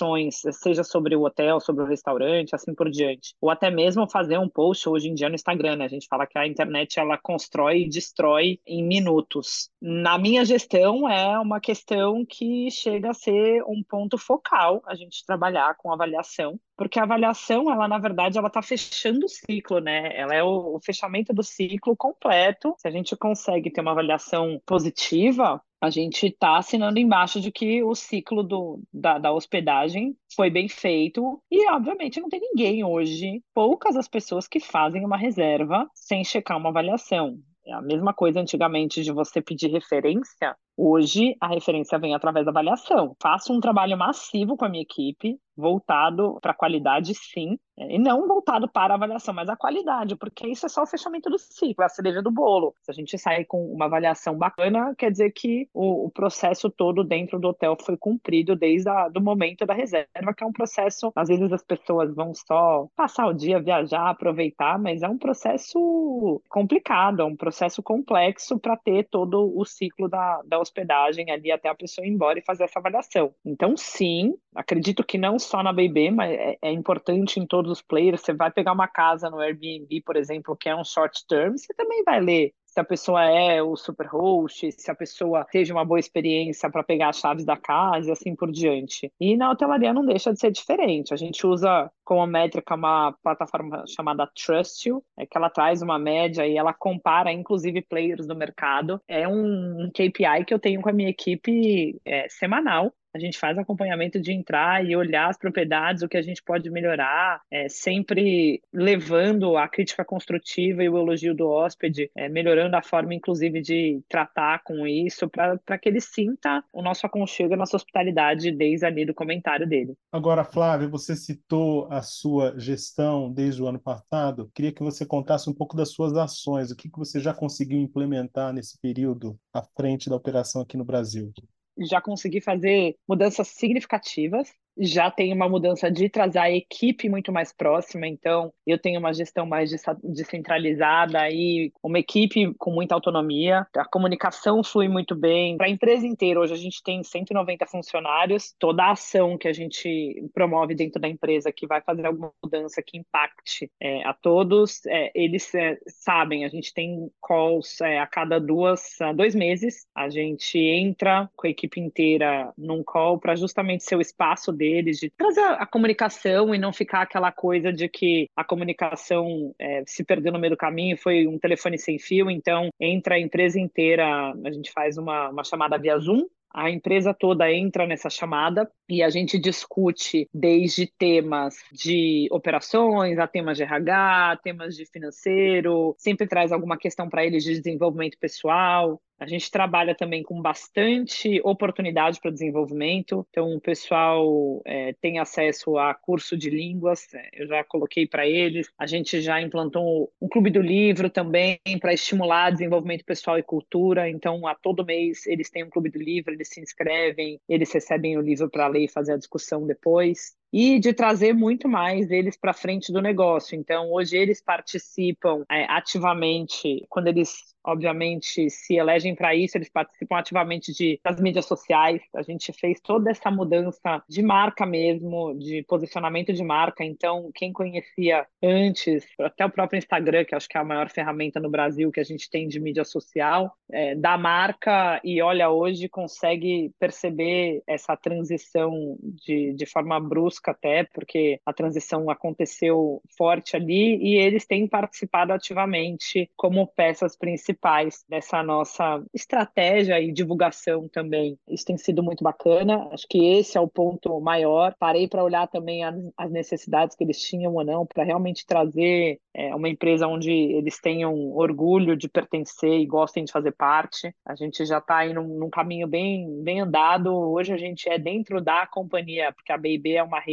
seja 0.51 0.83
sobre 0.83 1.15
o 1.15 1.23
hotel, 1.23 1.59
sobre 1.59 1.83
o 1.83 1.87
restaurante, 1.87 2.55
assim 2.55 2.73
por 2.73 2.89
diante. 2.89 3.35
Ou 3.41 3.49
até 3.49 3.69
mesmo 3.69 4.09
fazer 4.09 4.37
um 4.37 4.49
post 4.49 4.87
hoje 4.89 5.09
em 5.09 5.13
dia 5.13 5.29
no 5.29 5.35
Instagram, 5.35 5.77
né? 5.77 5.85
A 5.85 5.89
gente 5.89 6.07
fala 6.07 6.27
que 6.27 6.37
a 6.37 6.47
internet 6.47 6.99
ela 6.99 7.17
constrói 7.17 7.81
e 7.83 7.89
destrói 7.89 8.59
em 8.65 8.83
minutos. 8.83 9.69
Na 9.81 10.17
minha 10.17 10.45
gestão 10.45 11.09
é 11.09 11.39
uma 11.39 11.59
questão 11.59 12.25
que 12.25 12.69
chega 12.71 13.11
a 13.11 13.13
ser 13.13 13.63
um 13.63 13.83
ponto 13.83 14.17
focal 14.17 14.81
a 14.85 14.95
gente 14.95 15.25
trabalhar 15.25 15.75
com 15.77 15.91
avaliação 15.91 16.59
porque 16.77 16.99
a 16.99 17.03
avaliação, 17.03 17.71
ela 17.71 17.87
na 17.87 17.97
verdade, 17.97 18.37
ela 18.37 18.47
está 18.47 18.61
fechando 18.61 19.25
o 19.25 19.29
ciclo, 19.29 19.79
né? 19.79 20.15
Ela 20.15 20.35
é 20.35 20.43
o, 20.43 20.75
o, 20.75 20.79
fechamento 20.83 21.33
do 21.33 21.43
ciclo 21.43 21.95
completo. 21.95 22.75
Se 22.77 22.87
a 22.87 22.91
gente 22.91 23.15
consegue 23.15 23.71
ter 23.71 23.81
uma 23.81 23.91
avaliação 23.91 24.61
positiva, 24.65 25.61
a 25.81 25.89
gente 25.89 26.27
está 26.27 26.57
assinando 26.57 26.99
embaixo 26.99 27.41
de 27.41 27.51
que 27.51 27.83
o 27.83 27.93
ciclo 27.93 28.41
do, 28.41 28.81
da, 28.93 29.17
da 29.17 29.31
hospedagem 29.31 30.15
foi 30.35 30.49
bem 30.49 30.69
feito 30.69 31.41
e, 31.51 31.69
obviamente, 31.69 32.21
não 32.21 32.29
tem 32.29 32.39
ninguém 32.39 32.83
hoje, 32.83 33.43
poucas 33.53 33.95
as 33.95 34.07
pessoas 34.07 34.47
que 34.47 34.59
fazem 34.59 35.05
uma 35.05 35.17
reserva 35.17 35.87
sem 35.93 36.23
checar 36.23 36.57
uma 36.57 36.69
avaliação. 36.69 37.37
É 37.65 37.73
a 37.73 37.81
mesma 37.81 38.13
coisa 38.13 38.41
antigamente 38.41 39.03
de 39.03 39.11
você 39.11 39.41
pedir 39.41 39.71
referência, 39.71 40.55
hoje 40.77 41.35
a 41.39 41.47
referência 41.47 41.99
vem 41.99 42.13
através 42.15 42.45
da 42.45 42.51
avaliação. 42.51 43.15
Faço 43.21 43.53
um 43.53 43.59
trabalho 43.59 43.97
massivo 43.97 44.57
com 44.57 44.65
a 44.65 44.69
minha 44.69 44.83
equipe, 44.83 45.39
voltado 45.55 46.37
para 46.41 46.51
a 46.51 46.55
qualidade, 46.55 47.13
sim, 47.13 47.57
e 47.77 47.97
não 47.97 48.27
voltado 48.27 48.67
para 48.67 48.93
a 48.93 48.97
avaliação, 48.97 49.33
mas 49.33 49.49
a 49.49 49.55
qualidade, 49.55 50.15
porque 50.15 50.47
isso 50.47 50.65
é 50.65 50.69
só 50.69 50.83
o 50.83 50.87
fechamento 50.87 51.29
do 51.29 51.37
ciclo, 51.39 51.83
é 51.83 51.85
a 51.85 51.89
cereja 51.89 52.21
do 52.21 52.31
bolo. 52.31 52.75
Se 52.81 52.91
a 52.91 52.93
gente 52.93 53.17
sair 53.17 53.45
com 53.45 53.65
uma 53.71 53.85
avaliação 53.85 54.37
bacana, 54.37 54.93
quer 54.97 55.11
dizer 55.11 55.31
que 55.31 55.67
o, 55.73 56.05
o 56.05 56.11
processo 56.11 56.69
todo 56.69 57.03
dentro 57.03 57.39
do 57.39 57.47
hotel 57.49 57.75
foi 57.79 57.97
cumprido 57.97 58.55
desde 58.55 58.89
o 58.89 59.21
momento 59.21 59.65
da 59.65 59.73
reserva, 59.73 60.33
que 60.35 60.43
é 60.43 60.47
um 60.47 60.51
processo, 60.51 61.11
às 61.15 61.27
vezes 61.27 61.51
as 61.51 61.63
pessoas 61.63 62.13
vão 62.13 62.33
só 62.33 62.87
passar 62.95 63.27
o 63.27 63.33
dia, 63.33 63.61
viajar, 63.61 64.09
aproveitar, 64.09 64.77
mas 64.79 65.01
é 65.01 65.07
um 65.07 65.17
processo 65.17 66.41
complicado, 66.49 67.21
é 67.21 67.25
um 67.25 67.35
processo 67.35 67.81
complexo 67.81 68.59
para 68.59 68.77
ter 68.77 69.07
todo 69.09 69.51
o 69.55 69.65
ciclo 69.65 70.07
da, 70.07 70.41
da 70.45 70.59
hospedagem 70.63 71.29
ali 71.29 71.51
até 71.51 71.69
a 71.69 71.75
pessoa 71.75 72.05
ir 72.05 72.09
embora 72.09 72.39
e 72.39 72.43
fazer 72.43 72.63
essa 72.63 72.79
avaliação. 72.79 73.33
Então, 73.45 73.77
sim, 73.77 74.33
acredito 74.55 75.03
que 75.03 75.17
não 75.17 75.37
só 75.37 75.61
na 75.61 75.71
BB, 75.71 76.11
mas 76.11 76.31
é, 76.31 76.57
é, 76.61 76.71
importante 76.71 77.39
em 77.39 77.45
todos 77.45 77.71
os 77.71 77.81
players. 77.81 78.21
Você 78.21 78.33
vai 78.33 78.51
pegar 78.51 78.71
uma 78.71 78.87
casa 78.87 79.29
no 79.29 79.39
Airbnb, 79.39 80.01
por 80.01 80.15
exemplo, 80.15 80.57
que 80.57 80.67
é 80.67 80.75
um 80.75 80.83
short 80.83 81.25
term, 81.27 81.55
você 81.55 81.73
também 81.75 82.03
vai 82.03 82.19
ler 82.19 82.53
se 82.73 82.79
a 82.79 82.83
pessoa 82.83 83.23
é 83.23 83.61
o 83.61 83.75
super 83.75 84.07
host, 84.07 84.71
se 84.71 84.89
a 84.89 84.95
pessoa 84.95 85.45
teve 85.51 85.71
uma 85.71 85.85
boa 85.85 85.99
experiência 85.99 86.71
para 86.71 86.83
pegar 86.83 87.09
as 87.09 87.19
chaves 87.19 87.45
da 87.45 87.55
casa 87.55 88.09
e 88.09 88.11
assim 88.11 88.35
por 88.35 88.51
diante. 88.51 89.11
E 89.19 89.37
na 89.37 89.51
hotelaria 89.51 89.93
não 89.93 90.03
deixa 90.03 90.33
de 90.33 90.39
ser 90.39 90.51
diferente. 90.51 91.13
A 91.13 91.17
gente 91.17 91.45
usa 91.45 91.91
como 92.03 92.25
métrica 92.25 92.73
uma 92.73 93.11
plataforma 93.21 93.83
chamada 93.87 94.27
Trust 94.35 94.89
You, 94.89 95.03
é 95.15 95.23
que 95.23 95.37
ela 95.37 95.51
traz 95.51 95.83
uma 95.83 95.99
média 95.99 96.47
e 96.47 96.57
ela 96.57 96.73
compara 96.73 97.31
inclusive 97.31 97.83
players 97.83 98.25
do 98.25 98.35
mercado. 98.35 98.99
É 99.07 99.27
um 99.27 99.91
KPI 99.93 100.43
que 100.47 100.53
eu 100.53 100.59
tenho 100.59 100.81
com 100.81 100.89
a 100.89 100.93
minha 100.93 101.09
equipe 101.09 102.01
é, 102.03 102.27
semanal 102.27 102.91
a 103.13 103.19
gente 103.19 103.37
faz 103.37 103.57
acompanhamento 103.57 104.19
de 104.19 104.31
entrar 104.31 104.85
e 104.85 104.95
olhar 104.95 105.29
as 105.29 105.37
propriedades, 105.37 106.01
o 106.01 106.09
que 106.09 106.17
a 106.17 106.21
gente 106.21 106.41
pode 106.41 106.69
melhorar, 106.69 107.41
é, 107.51 107.69
sempre 107.69 108.61
levando 108.73 109.55
a 109.55 109.67
crítica 109.67 110.03
construtiva 110.03 110.83
e 110.83 110.89
o 110.89 110.97
elogio 110.97 111.35
do 111.35 111.47
hóspede, 111.47 112.09
é, 112.15 112.27
melhorando 112.27 112.75
a 112.75 112.81
forma, 112.81 113.13
inclusive, 113.13 113.61
de 113.61 114.01
tratar 114.09 114.63
com 114.63 114.87
isso, 114.87 115.29
para 115.29 115.77
que 115.77 115.89
ele 115.89 116.01
sinta 116.01 116.63
o 116.73 116.81
nosso 116.81 117.05
aconchego, 117.05 117.53
a 117.53 117.57
nossa 117.57 117.75
hospitalidade 117.75 118.51
desde 118.51 118.85
ali 118.85 119.05
do 119.05 119.13
comentário 119.13 119.67
dele. 119.67 119.93
Agora, 120.11 120.43
Flávio, 120.43 120.89
você 120.89 121.15
citou 121.15 121.87
a 121.91 122.01
sua 122.01 122.57
gestão 122.57 123.31
desde 123.31 123.61
o 123.61 123.67
ano 123.67 123.79
passado. 123.79 124.49
Queria 124.53 124.71
que 124.71 124.83
você 124.83 125.05
contasse 125.05 125.49
um 125.49 125.53
pouco 125.53 125.75
das 125.75 125.91
suas 125.91 126.15
ações, 126.15 126.71
o 126.71 126.75
que, 126.75 126.89
que 126.89 126.97
você 126.97 127.19
já 127.19 127.33
conseguiu 127.33 127.79
implementar 127.79 128.51
nesse 128.53 128.79
período 128.79 129.37
à 129.53 129.61
frente 129.61 130.09
da 130.09 130.15
operação 130.15 130.61
aqui 130.61 130.77
no 130.77 130.85
Brasil 130.85 131.31
já 131.79 132.01
consegui 132.01 132.41
fazer 132.41 132.95
mudanças 133.07 133.47
significativas. 133.49 134.53
Já 134.77 135.09
tem 135.11 135.33
uma 135.33 135.47
mudança 135.47 135.89
de 135.89 136.09
trazer 136.09 136.39
a 136.39 136.51
equipe 136.51 137.09
muito 137.09 137.31
mais 137.31 137.53
próxima, 137.53 138.07
então 138.07 138.51
eu 138.65 138.77
tenho 138.77 138.99
uma 138.99 139.13
gestão 139.13 139.45
mais 139.45 139.71
descentralizada 140.03 141.29
e 141.29 141.71
uma 141.83 141.99
equipe 141.99 142.53
com 142.57 142.71
muita 142.71 142.95
autonomia, 142.95 143.67
a 143.75 143.85
comunicação 143.85 144.63
flui 144.63 144.87
muito 144.87 145.15
bem. 145.15 145.57
Para 145.57 145.67
a 145.67 145.69
empresa 145.69 146.07
inteira, 146.07 146.39
hoje 146.39 146.53
a 146.53 146.57
gente 146.57 146.81
tem 146.83 147.03
190 147.03 147.65
funcionários, 147.67 148.53
toda 148.57 148.83
a 148.83 148.91
ação 148.91 149.37
que 149.37 149.47
a 149.47 149.53
gente 149.53 150.29
promove 150.33 150.75
dentro 150.75 150.99
da 150.99 151.07
empresa 151.07 151.51
que 151.51 151.67
vai 151.67 151.81
fazer 151.81 152.05
alguma 152.05 152.31
mudança 152.43 152.81
que 152.81 152.97
impacte 152.97 153.69
é, 153.79 154.03
a 154.03 154.13
todos, 154.13 154.85
é, 154.85 155.11
eles 155.13 155.53
é, 155.53 155.77
sabem, 155.87 156.45
a 156.45 156.49
gente 156.49 156.73
tem 156.73 157.09
calls 157.21 157.79
é, 157.81 157.99
a 157.99 158.07
cada 158.07 158.39
duas, 158.39 158.99
a 159.01 159.11
dois 159.11 159.35
meses, 159.35 159.85
a 159.95 160.09
gente 160.09 160.57
entra 160.57 161.29
com 161.35 161.47
a 161.47 161.49
equipe 161.49 161.79
inteira 161.79 162.51
num 162.57 162.83
call 162.83 163.19
para 163.19 163.35
justamente 163.35 163.83
ser 163.83 163.95
o 163.95 164.01
espaço 164.01 164.51
deles, 164.63 164.97
de 164.97 165.09
trazer 165.09 165.41
a 165.41 165.65
comunicação 165.65 166.55
e 166.55 166.57
não 166.57 166.71
ficar 166.71 167.01
aquela 167.01 167.33
coisa 167.33 167.73
de 167.73 167.89
que 167.89 168.29
a 168.33 168.45
comunicação 168.45 169.53
é, 169.59 169.83
se 169.85 170.05
perdeu 170.05 170.31
no 170.31 170.39
meio 170.39 170.51
do 170.51 170.57
caminho, 170.57 170.97
foi 170.97 171.27
um 171.27 171.37
telefone 171.37 171.77
sem 171.77 171.99
fio, 171.99 172.31
então 172.31 172.69
entra 172.79 173.15
a 173.15 173.19
empresa 173.19 173.59
inteira, 173.59 174.33
a 174.45 174.51
gente 174.51 174.71
faz 174.71 174.97
uma, 174.97 175.29
uma 175.29 175.43
chamada 175.43 175.77
via 175.77 175.97
Zoom, 175.97 176.25
a 176.53 176.69
empresa 176.69 177.15
toda 177.15 177.51
entra 177.51 177.87
nessa 177.87 178.11
chamada 178.11 178.69
e 178.87 179.01
a 179.01 179.09
gente 179.09 179.39
discute 179.39 180.29
desde 180.31 180.85
temas 180.85 181.55
de 181.71 182.27
operações 182.31 183.17
a 183.17 183.25
temas 183.25 183.57
de 183.57 183.63
RH, 183.63 184.39
temas 184.43 184.75
de 184.75 184.85
financeiro, 184.85 185.95
sempre 185.97 186.27
traz 186.27 186.51
alguma 186.51 186.77
questão 186.77 187.09
para 187.09 187.25
eles 187.25 187.43
de 187.43 187.59
desenvolvimento 187.59 188.19
pessoal. 188.19 189.01
A 189.19 189.25
gente 189.25 189.49
trabalha 189.49 189.95
também 189.95 190.21
com 190.23 190.41
bastante 190.41 191.39
oportunidade 191.43 192.19
para 192.19 192.31
desenvolvimento, 192.31 193.25
então 193.29 193.55
o 193.55 193.61
pessoal 193.61 194.61
é, 194.65 194.93
tem 194.99 195.19
acesso 195.19 195.77
a 195.77 195.93
curso 195.93 196.35
de 196.35 196.49
línguas, 196.49 197.07
é, 197.13 197.29
eu 197.33 197.47
já 197.47 197.63
coloquei 197.63 198.07
para 198.07 198.27
eles. 198.27 198.69
A 198.77 198.85
gente 198.85 199.21
já 199.21 199.41
implantou 199.41 200.11
um 200.21 200.27
clube 200.27 200.49
do 200.49 200.61
livro 200.61 201.09
também 201.09 201.59
para 201.79 201.93
estimular 201.93 202.51
desenvolvimento 202.51 203.05
pessoal 203.05 203.37
e 203.37 203.43
cultura, 203.43 204.09
então 204.09 204.45
a 204.47 204.55
todo 204.55 204.85
mês 204.85 205.25
eles 205.27 205.49
têm 205.49 205.63
um 205.63 205.69
clube 205.69 205.89
do 205.89 205.99
livro, 205.99 206.33
eles 206.33 206.49
se 206.49 206.59
inscrevem, 206.59 207.39
eles 207.47 207.71
recebem 207.71 208.17
o 208.17 208.21
livro 208.21 208.49
para 208.49 208.67
ler 208.67 208.85
e 208.85 208.91
fazer 208.91 209.13
a 209.13 209.17
discussão 209.17 209.65
depois 209.65 210.35
e 210.53 210.79
de 210.79 210.93
trazer 210.93 211.33
muito 211.33 211.67
mais 211.67 212.11
eles 212.11 212.37
para 212.37 212.53
frente 212.53 212.93
do 212.93 213.01
negócio. 213.01 213.55
Então, 213.55 213.91
hoje 213.91 214.15
eles 214.15 214.39
participam 214.39 215.43
é, 215.49 215.65
ativamente, 215.65 216.85
quando 216.89 217.07
eles 217.07 217.51
obviamente 217.65 218.49
se 218.49 218.75
elegem 218.75 219.15
para 219.15 219.33
isso, 219.33 219.57
eles 219.57 219.69
participam 219.69 220.17
ativamente 220.17 220.73
de, 220.73 220.99
das 221.03 221.19
mídias 221.19 221.45
sociais. 221.45 222.01
A 222.13 222.21
gente 222.21 222.51
fez 222.51 222.79
toda 222.81 223.09
essa 223.09 223.31
mudança 223.31 224.03
de 224.07 224.21
marca 224.21 224.65
mesmo, 224.65 225.33
de 225.39 225.63
posicionamento 225.63 226.33
de 226.33 226.43
marca. 226.43 226.83
Então, 226.83 227.31
quem 227.33 227.53
conhecia 227.53 228.27
antes, 228.43 229.05
até 229.19 229.45
o 229.45 229.49
próprio 229.49 229.77
Instagram, 229.77 230.25
que 230.25 230.35
acho 230.35 230.49
que 230.49 230.57
é 230.57 230.61
a 230.61 230.65
maior 230.65 230.89
ferramenta 230.89 231.39
no 231.39 231.49
Brasil 231.49 231.91
que 231.91 232.01
a 232.01 232.03
gente 232.03 232.29
tem 232.29 232.47
de 232.47 232.59
mídia 232.59 232.83
social, 232.83 233.55
é, 233.71 233.95
da 233.95 234.17
marca 234.17 234.99
e 235.03 235.21
olha 235.21 235.49
hoje 235.49 235.87
consegue 235.87 236.73
perceber 236.77 237.63
essa 237.65 237.95
transição 237.95 238.97
de, 239.01 239.53
de 239.53 239.65
forma 239.65 239.99
brusca 239.99 240.42
até, 240.51 240.83
porque 240.83 241.39
a 241.45 241.53
transição 241.53 242.09
aconteceu 242.09 243.01
forte 243.17 243.55
ali 243.55 243.97
e 243.97 244.15
eles 244.15 244.45
têm 244.45 244.67
participado 244.67 245.33
ativamente 245.33 246.29
como 246.35 246.67
peças 246.67 247.15
principais 247.15 248.03
dessa 248.09 248.41
nossa 248.43 249.03
estratégia 249.13 249.99
e 249.99 250.11
divulgação 250.11 250.87
também. 250.87 251.37
Isso 251.47 251.65
tem 251.65 251.77
sido 251.77 252.03
muito 252.03 252.23
bacana. 252.23 252.87
Acho 252.91 253.07
que 253.07 253.25
esse 253.37 253.57
é 253.57 253.61
o 253.61 253.67
ponto 253.67 254.19
maior. 254.21 254.75
Parei 254.79 255.07
para 255.07 255.23
olhar 255.23 255.47
também 255.47 255.83
as, 255.83 255.95
as, 256.17 256.31
necessidades 256.31 256.95
que 256.95 257.03
eles 257.03 257.21
tinham 257.21 257.53
ou 257.53 257.63
não, 257.63 257.85
para 257.85 258.03
realmente 258.03 258.45
trazer 258.45 259.19
é, 259.33 259.53
uma 259.55 259.69
empresa 259.69 260.07
onde 260.07 260.31
eles 260.31 260.79
tenham 260.79 261.31
orgulho 261.31 261.95
de 261.95 262.07
pertencer 262.09 262.79
e 262.79 262.85
gostem 262.85 263.23
de 263.23 263.31
fazer 263.31 263.51
parte. 263.51 264.13
A 264.25 264.35
gente 264.35 264.65
já 264.65 264.79
está 264.79 264.97
aí 264.97 265.13
num, 265.13 265.39
num, 265.39 265.49
caminho 265.49 265.87
bem, 265.87 266.41
bem 266.43 266.61
andado. 266.61 267.13
Hoje 267.13 267.53
a 267.53 267.57
gente 267.57 267.89
é 267.89 267.97
dentro 267.97 268.41
da 268.41 268.65
companhia, 268.67 269.31
porque 269.31 269.51
a 269.51 269.57
BB 269.57 269.93
é 269.93 270.03
uma 270.03 270.19
rede 270.19 270.32